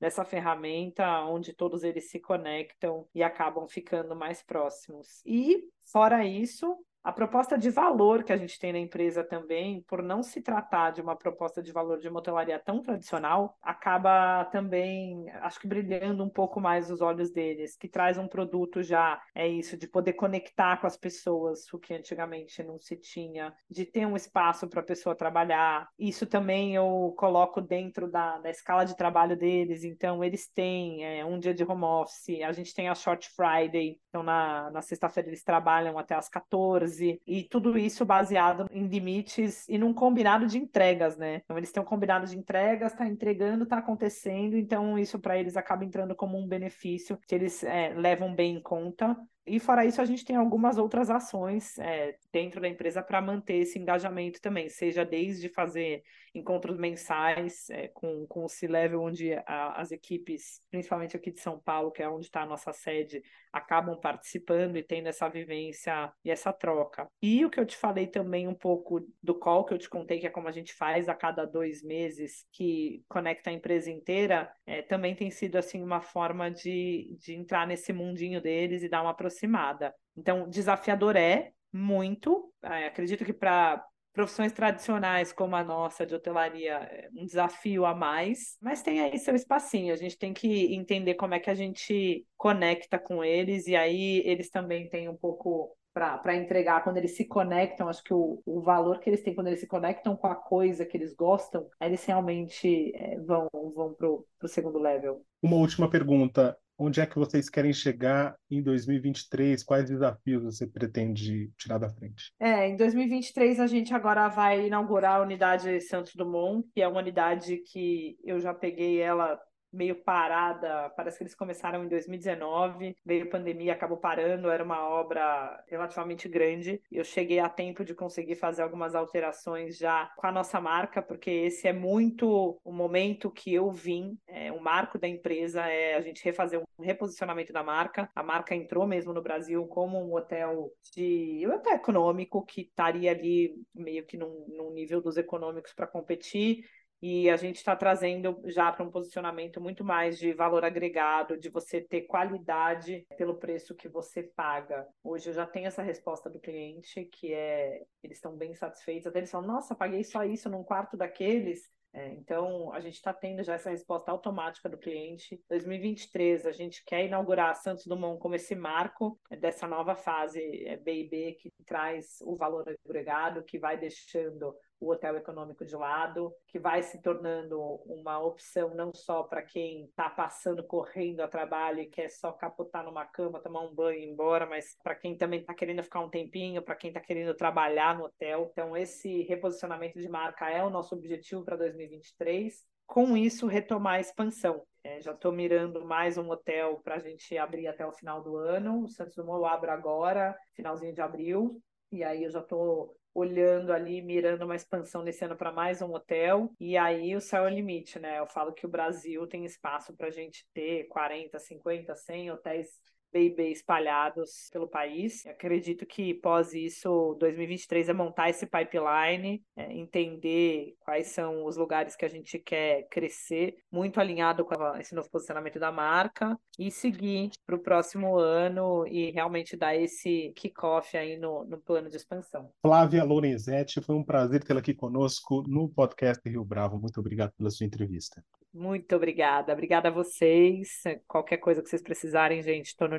dessa 0.00 0.24
ferramenta, 0.24 1.24
onde 1.24 1.52
todos 1.52 1.82
eles 1.82 2.10
se 2.10 2.20
conectam 2.20 3.06
e 3.14 3.22
acabam 3.22 3.66
ficando 3.68 4.14
mais 4.14 4.42
próximos. 4.42 5.22
E, 5.26 5.64
fora 5.84 6.24
isso, 6.24 6.76
a 7.04 7.10
proposta 7.10 7.58
de 7.58 7.68
valor 7.68 8.22
que 8.22 8.32
a 8.32 8.36
gente 8.36 8.58
tem 8.58 8.72
na 8.72 8.78
empresa 8.78 9.24
também, 9.24 9.82
por 9.82 10.02
não 10.02 10.22
se 10.22 10.40
tratar 10.40 10.90
de 10.90 11.00
uma 11.00 11.16
proposta 11.16 11.60
de 11.60 11.72
valor 11.72 11.98
de 11.98 12.08
hotelaria 12.08 12.58
tão 12.60 12.80
tradicional, 12.80 13.56
acaba 13.60 14.44
também, 14.46 15.28
acho 15.40 15.58
que 15.58 15.66
brilhando 15.66 16.22
um 16.22 16.28
pouco 16.28 16.60
mais 16.60 16.90
os 16.90 17.00
olhos 17.00 17.30
deles, 17.30 17.76
que 17.76 17.88
traz 17.88 18.18
um 18.18 18.28
produto 18.28 18.82
já, 18.82 19.20
é 19.34 19.48
isso, 19.48 19.76
de 19.76 19.88
poder 19.88 20.12
conectar 20.12 20.76
com 20.76 20.86
as 20.86 20.96
pessoas, 20.96 21.66
o 21.72 21.78
que 21.78 21.92
antigamente 21.92 22.62
não 22.62 22.78
se 22.78 22.96
tinha, 22.96 23.52
de 23.68 23.84
ter 23.84 24.06
um 24.06 24.14
espaço 24.14 24.68
para 24.68 24.80
a 24.80 24.84
pessoa 24.84 25.16
trabalhar. 25.16 25.88
Isso 25.98 26.24
também 26.24 26.76
eu 26.76 27.14
coloco 27.18 27.60
dentro 27.60 28.08
da, 28.08 28.38
da 28.38 28.50
escala 28.50 28.84
de 28.84 28.96
trabalho 28.96 29.36
deles, 29.36 29.82
então 29.82 30.22
eles 30.22 30.48
têm 30.48 31.04
é, 31.04 31.24
um 31.24 31.38
dia 31.38 31.52
de 31.52 31.64
home 31.64 31.84
office, 31.84 32.42
a 32.46 32.52
gente 32.52 32.72
tem 32.72 32.88
a 32.88 32.94
Short 32.94 33.28
Friday, 33.30 33.98
então 34.08 34.22
na, 34.22 34.70
na 34.70 34.82
sexta-feira 34.82 35.28
eles 35.28 35.42
trabalham 35.42 35.98
até 35.98 36.14
as 36.14 36.28
14 36.28 36.91
14, 36.92 37.20
e 37.26 37.42
tudo 37.44 37.78
isso 37.78 38.04
baseado 38.04 38.66
em 38.70 38.86
limites 38.86 39.68
e 39.68 39.78
num 39.78 39.92
combinado 39.92 40.46
de 40.46 40.58
entregas, 40.58 41.16
né? 41.16 41.40
Então 41.44 41.56
eles 41.56 41.72
têm 41.72 41.82
um 41.82 41.86
combinado 41.86 42.26
de 42.26 42.36
entregas, 42.36 42.92
tá 42.92 43.06
entregando, 43.06 43.66
tá 43.66 43.78
acontecendo, 43.78 44.56
então 44.56 44.98
isso 44.98 45.18
para 45.18 45.38
eles 45.38 45.56
acaba 45.56 45.84
entrando 45.84 46.14
como 46.14 46.38
um 46.38 46.46
benefício 46.46 47.18
que 47.26 47.34
eles 47.34 47.64
é, 47.64 47.94
levam 47.94 48.34
bem 48.34 48.56
em 48.56 48.62
conta. 48.62 49.16
E 49.46 49.58
fora 49.58 49.84
isso, 49.84 50.00
a 50.00 50.04
gente 50.04 50.24
tem 50.24 50.36
algumas 50.36 50.78
outras 50.78 51.10
ações 51.10 51.76
é, 51.78 52.16
dentro 52.32 52.60
da 52.60 52.68
empresa 52.68 53.02
para 53.02 53.20
manter 53.20 53.56
esse 53.56 53.78
engajamento 53.78 54.40
também, 54.40 54.68
seja 54.68 55.04
desde 55.04 55.48
fazer 55.48 56.04
encontros 56.34 56.78
mensais 56.78 57.68
é, 57.70 57.88
com, 57.88 58.26
com 58.26 58.44
o 58.44 58.48
C-Level, 58.48 59.02
onde 59.02 59.34
a, 59.46 59.80
as 59.80 59.90
equipes, 59.90 60.62
principalmente 60.70 61.16
aqui 61.16 61.30
de 61.30 61.40
São 61.40 61.58
Paulo, 61.58 61.90
que 61.90 62.02
é 62.02 62.08
onde 62.08 62.26
está 62.26 62.42
a 62.42 62.46
nossa 62.46 62.72
sede, 62.72 63.22
acabam 63.52 63.98
participando 64.00 64.76
e 64.76 64.82
tendo 64.82 65.08
essa 65.08 65.28
vivência 65.28 66.10
e 66.24 66.30
essa 66.30 66.52
troca. 66.52 67.06
E 67.20 67.44
o 67.44 67.50
que 67.50 67.60
eu 67.60 67.66
te 67.66 67.76
falei 67.76 68.06
também 68.06 68.48
um 68.48 68.54
pouco 68.54 69.06
do 69.22 69.34
call 69.34 69.64
que 69.64 69.74
eu 69.74 69.78
te 69.78 69.90
contei, 69.90 70.20
que 70.20 70.26
é 70.26 70.30
como 70.30 70.48
a 70.48 70.52
gente 70.52 70.72
faz 70.72 71.08
a 71.08 71.14
cada 71.14 71.44
dois 71.44 71.82
meses, 71.82 72.46
que 72.52 73.02
conecta 73.08 73.50
a 73.50 73.52
empresa 73.52 73.90
inteira, 73.90 74.50
é, 74.66 74.80
também 74.80 75.14
tem 75.14 75.30
sido 75.30 75.56
assim 75.56 75.82
uma 75.82 76.00
forma 76.00 76.50
de, 76.50 77.14
de 77.20 77.34
entrar 77.34 77.66
nesse 77.66 77.92
mundinho 77.92 78.40
deles 78.40 78.82
e 78.82 78.88
dar 78.88 79.02
uma 79.02 79.14
aproximada. 79.32 79.94
Então, 80.16 80.48
desafiador 80.48 81.16
é 81.16 81.52
muito. 81.72 82.52
É, 82.62 82.86
acredito 82.86 83.24
que 83.24 83.32
para 83.32 83.82
profissões 84.12 84.52
tradicionais 84.52 85.32
como 85.32 85.56
a 85.56 85.64
nossa 85.64 86.04
de 86.04 86.14
hotelaria 86.14 86.74
é 86.74 87.08
um 87.16 87.24
desafio 87.24 87.86
a 87.86 87.94
mais, 87.94 88.58
mas 88.60 88.82
tem 88.82 89.00
aí 89.00 89.18
seu 89.18 89.34
espacinho. 89.34 89.92
A 89.92 89.96
gente 89.96 90.18
tem 90.18 90.34
que 90.34 90.74
entender 90.74 91.14
como 91.14 91.34
é 91.34 91.40
que 91.40 91.48
a 91.48 91.54
gente 91.54 92.26
conecta 92.36 92.98
com 92.98 93.24
eles 93.24 93.66
e 93.66 93.74
aí 93.74 94.22
eles 94.26 94.50
também 94.50 94.88
têm 94.88 95.08
um 95.08 95.16
pouco 95.16 95.74
para 95.94 96.36
entregar 96.36 96.84
quando 96.84 96.98
eles 96.98 97.16
se 97.16 97.24
conectam. 97.24 97.88
Acho 97.88 98.02
que 98.04 98.14
o, 98.14 98.42
o 98.44 98.60
valor 98.60 98.98
que 98.98 99.08
eles 99.08 99.22
têm 99.22 99.34
quando 99.34 99.48
eles 99.48 99.60
se 99.60 99.66
conectam 99.66 100.14
com 100.14 100.26
a 100.26 100.34
coisa 100.34 100.84
que 100.84 100.96
eles 100.96 101.14
gostam, 101.14 101.66
eles 101.80 102.04
realmente 102.04 102.92
é, 102.94 103.18
vão, 103.18 103.48
vão 103.52 103.94
para 103.94 104.08
o 104.08 104.48
segundo 104.48 104.78
level. 104.78 105.22
Uma 105.42 105.56
última 105.56 105.88
pergunta. 105.88 106.56
Onde 106.84 107.00
é 107.00 107.06
que 107.06 107.14
vocês 107.14 107.48
querem 107.48 107.72
chegar 107.72 108.34
em 108.50 108.60
2023? 108.60 109.62
Quais 109.62 109.88
desafios 109.88 110.42
você 110.42 110.66
pretende 110.66 111.48
tirar 111.56 111.78
da 111.78 111.88
frente? 111.88 112.32
É, 112.40 112.66
em 112.66 112.76
2023 112.76 113.60
a 113.60 113.68
gente 113.68 113.94
agora 113.94 114.26
vai 114.26 114.66
inaugurar 114.66 115.20
a 115.20 115.22
unidade 115.22 115.80
Santos 115.82 116.12
Dumont, 116.16 116.68
que 116.74 116.82
é 116.82 116.88
uma 116.88 116.98
unidade 116.98 117.58
que 117.58 118.16
eu 118.24 118.40
já 118.40 118.52
peguei 118.52 119.00
ela 119.00 119.38
meio 119.72 119.96
parada. 119.96 120.90
Parece 120.90 121.18
que 121.18 121.24
eles 121.24 121.34
começaram 121.34 121.84
em 121.84 121.88
2019, 121.88 122.96
veio 123.04 123.30
pandemia, 123.30 123.72
acabou 123.72 123.96
parando. 123.96 124.50
Era 124.50 124.62
uma 124.62 124.88
obra 124.88 125.62
relativamente 125.68 126.28
grande. 126.28 126.80
Eu 126.90 127.04
cheguei 127.04 127.38
a 127.38 127.48
tempo 127.48 127.84
de 127.84 127.94
conseguir 127.94 128.34
fazer 128.36 128.62
algumas 128.62 128.94
alterações 128.94 129.76
já 129.76 130.10
com 130.16 130.26
a 130.26 130.32
nossa 130.32 130.60
marca, 130.60 131.00
porque 131.00 131.30
esse 131.30 131.66
é 131.66 131.72
muito 131.72 132.60
o 132.64 132.72
momento 132.72 133.30
que 133.30 133.52
eu 133.52 133.70
vim. 133.70 134.18
É, 134.26 134.52
o 134.52 134.60
marco 134.60 134.98
da 134.98 135.08
empresa 135.08 135.66
é 135.66 135.94
a 135.94 136.00
gente 136.00 136.24
refazer 136.24 136.60
um 136.60 136.82
reposicionamento 136.82 137.52
da 137.52 137.62
marca. 137.62 138.10
A 138.14 138.22
marca 138.22 138.54
entrou 138.54 138.86
mesmo 138.86 139.12
no 139.12 139.22
Brasil 139.22 139.66
como 139.66 139.98
um 139.98 140.14
hotel 140.14 140.70
de 140.94 141.44
um 141.46 141.54
hotel 141.54 141.74
econômico 141.74 142.44
que 142.44 142.62
estaria 142.62 143.10
ali 143.10 143.54
meio 143.74 144.04
que 144.04 144.16
num, 144.16 144.46
num 144.48 144.72
nível 144.72 145.00
dos 145.00 145.16
econômicos 145.16 145.72
para 145.72 145.86
competir 145.86 146.64
e 147.02 147.28
a 147.28 147.36
gente 147.36 147.56
está 147.56 147.74
trazendo 147.74 148.40
já 148.46 148.70
para 148.70 148.84
um 148.84 148.90
posicionamento 148.90 149.60
muito 149.60 149.84
mais 149.84 150.16
de 150.16 150.32
valor 150.32 150.64
agregado, 150.64 151.36
de 151.36 151.48
você 151.48 151.80
ter 151.80 152.02
qualidade 152.02 153.04
pelo 153.18 153.34
preço 153.34 153.74
que 153.74 153.88
você 153.88 154.22
paga. 154.22 154.86
Hoje 155.02 155.30
eu 155.30 155.34
já 155.34 155.44
tenho 155.44 155.66
essa 155.66 155.82
resposta 155.82 156.30
do 156.30 156.38
cliente, 156.38 157.04
que 157.06 157.34
é 157.34 157.82
eles 158.04 158.18
estão 158.18 158.36
bem 158.36 158.54
satisfeitos, 158.54 159.08
até 159.08 159.18
eles 159.18 159.30
falam, 159.32 159.48
nossa, 159.48 159.74
paguei 159.74 160.04
só 160.04 160.22
isso 160.24 160.48
num 160.48 160.62
quarto 160.62 160.96
daqueles. 160.96 161.68
É, 161.94 162.08
então, 162.14 162.72
a 162.72 162.80
gente 162.80 162.94
está 162.94 163.12
tendo 163.12 163.42
já 163.42 163.54
essa 163.54 163.68
resposta 163.68 164.10
automática 164.10 164.68
do 164.68 164.78
cliente. 164.78 165.38
2023, 165.48 166.46
a 166.46 166.52
gente 166.52 166.82
quer 166.86 167.04
inaugurar 167.04 167.54
Santos 167.54 167.86
Dumont 167.86 168.18
como 168.18 168.34
esse 168.34 168.54
marco 168.54 169.20
dessa 169.40 169.66
nova 169.66 169.94
fase 169.94 170.40
é, 170.66 170.76
B&B 170.78 171.36
que 171.38 171.52
traz 171.66 172.18
o 172.22 172.34
valor 172.34 172.64
agregado, 172.86 173.44
que 173.44 173.58
vai 173.58 173.76
deixando 173.76 174.54
o 174.82 174.90
hotel 174.90 175.16
econômico 175.16 175.64
de 175.64 175.76
lado, 175.76 176.34
que 176.48 176.58
vai 176.58 176.82
se 176.82 177.00
tornando 177.00 177.56
uma 177.86 178.18
opção 178.18 178.74
não 178.74 178.92
só 178.92 179.22
para 179.22 179.40
quem 179.40 179.84
está 179.84 180.10
passando 180.10 180.64
correndo 180.64 181.20
a 181.20 181.28
trabalho 181.28 181.80
e 181.80 181.86
quer 181.86 182.08
só 182.08 182.32
capotar 182.32 182.84
numa 182.84 183.06
cama, 183.06 183.40
tomar 183.40 183.60
um 183.60 183.72
banho 183.72 184.00
e 184.00 184.04
ir 184.04 184.10
embora, 184.10 184.44
mas 184.44 184.76
para 184.82 184.96
quem 184.96 185.16
também 185.16 185.40
está 185.40 185.54
querendo 185.54 185.84
ficar 185.84 186.00
um 186.00 186.10
tempinho, 186.10 186.62
para 186.62 186.74
quem 186.74 186.88
está 186.88 187.00
querendo 187.00 187.32
trabalhar 187.32 187.96
no 187.96 188.06
hotel. 188.06 188.48
Então, 188.50 188.76
esse 188.76 189.22
reposicionamento 189.22 190.00
de 190.00 190.08
marca 190.08 190.50
é 190.50 190.64
o 190.64 190.70
nosso 190.70 190.96
objetivo 190.96 191.44
para 191.44 191.56
2023. 191.56 192.66
Com 192.84 193.16
isso, 193.16 193.46
retomar 193.46 193.94
a 193.94 194.00
expansão. 194.00 194.64
É, 194.82 195.00
já 195.00 195.12
estou 195.12 195.30
mirando 195.30 195.84
mais 195.84 196.18
um 196.18 196.28
hotel 196.28 196.80
para 196.82 196.96
a 196.96 196.98
gente 196.98 197.38
abrir 197.38 197.68
até 197.68 197.86
o 197.86 197.92
final 197.92 198.20
do 198.20 198.36
ano. 198.36 198.82
O 198.82 198.88
Santos 198.88 199.14
Dumont 199.14 199.38
eu 199.38 199.46
abro 199.46 199.70
agora, 199.70 200.36
finalzinho 200.54 200.92
de 200.92 201.00
abril. 201.00 201.62
E 201.92 202.02
aí 202.02 202.24
eu 202.24 202.30
já 202.30 202.40
estou 202.40 202.96
olhando 203.14 203.72
ali, 203.72 204.00
mirando 204.00 204.44
uma 204.44 204.56
expansão 204.56 205.02
nesse 205.02 205.24
ano 205.24 205.36
para 205.36 205.52
mais 205.52 205.82
um 205.82 205.92
hotel. 205.92 206.52
E 206.58 206.76
aí 206.76 207.14
o 207.14 207.20
céu 207.20 207.46
é 207.46 207.50
o 207.50 207.54
limite, 207.54 207.98
né? 207.98 208.18
Eu 208.18 208.26
falo 208.26 208.52
que 208.52 208.66
o 208.66 208.68
Brasil 208.68 209.26
tem 209.26 209.44
espaço 209.44 209.94
para 209.94 210.08
a 210.08 210.10
gente 210.10 210.46
ter 210.54 210.84
40, 210.88 211.38
50, 211.38 211.94
100 211.94 212.30
hotéis 212.30 212.80
B&B 213.12 213.50
espalhados 213.50 214.48
pelo 214.52 214.66
país. 214.66 215.26
acredito 215.26 215.84
que 215.84 216.14
pós 216.14 216.54
isso, 216.54 217.16
2023 217.20 217.88
é 217.88 217.92
montar 217.92 218.30
esse 218.30 218.46
pipeline, 218.46 219.42
é 219.56 219.72
entender 219.72 220.74
quais 220.80 221.08
são 221.08 221.44
os 221.44 221.56
lugares 221.56 221.94
que 221.94 222.04
a 222.04 222.08
gente 222.08 222.38
quer 222.38 222.88
crescer, 222.88 223.56
muito 223.70 224.00
alinhado 224.00 224.44
com 224.44 224.76
esse 224.76 224.94
novo 224.94 225.10
posicionamento 225.10 225.58
da 225.58 225.70
marca 225.70 226.38
e 226.58 226.70
seguir 226.70 227.30
para 227.46 227.56
o 227.56 227.62
próximo 227.62 228.16
ano 228.16 228.86
e 228.86 229.10
realmente 229.10 229.56
dar 229.56 229.76
esse 229.76 230.32
kickoff 230.36 230.96
aí 230.96 231.16
no, 231.16 231.44
no 231.44 231.58
plano 231.58 231.88
de 231.88 231.96
expansão. 231.96 232.50
Flávia 232.60 233.04
Lorenzetti, 233.04 233.80
foi 233.80 233.94
um 233.94 234.04
prazer 234.04 234.42
tê-la 234.42 234.60
aqui 234.60 234.74
conosco 234.74 235.42
no 235.46 235.68
podcast 235.68 236.26
Rio 236.28 236.44
Bravo. 236.44 236.78
Muito 236.78 236.98
obrigado 236.98 237.32
pela 237.32 237.50
sua 237.50 237.66
entrevista. 237.66 238.22
Muito 238.52 238.94
obrigada. 238.94 239.52
Obrigada 239.52 239.88
a 239.88 239.90
vocês. 239.90 240.82
Qualquer 241.08 241.38
coisa 241.38 241.62
que 241.62 241.70
vocês 241.70 241.80
precisarem, 241.80 242.42
gente, 242.42 242.66
estou 242.66 242.86
no 242.86 242.98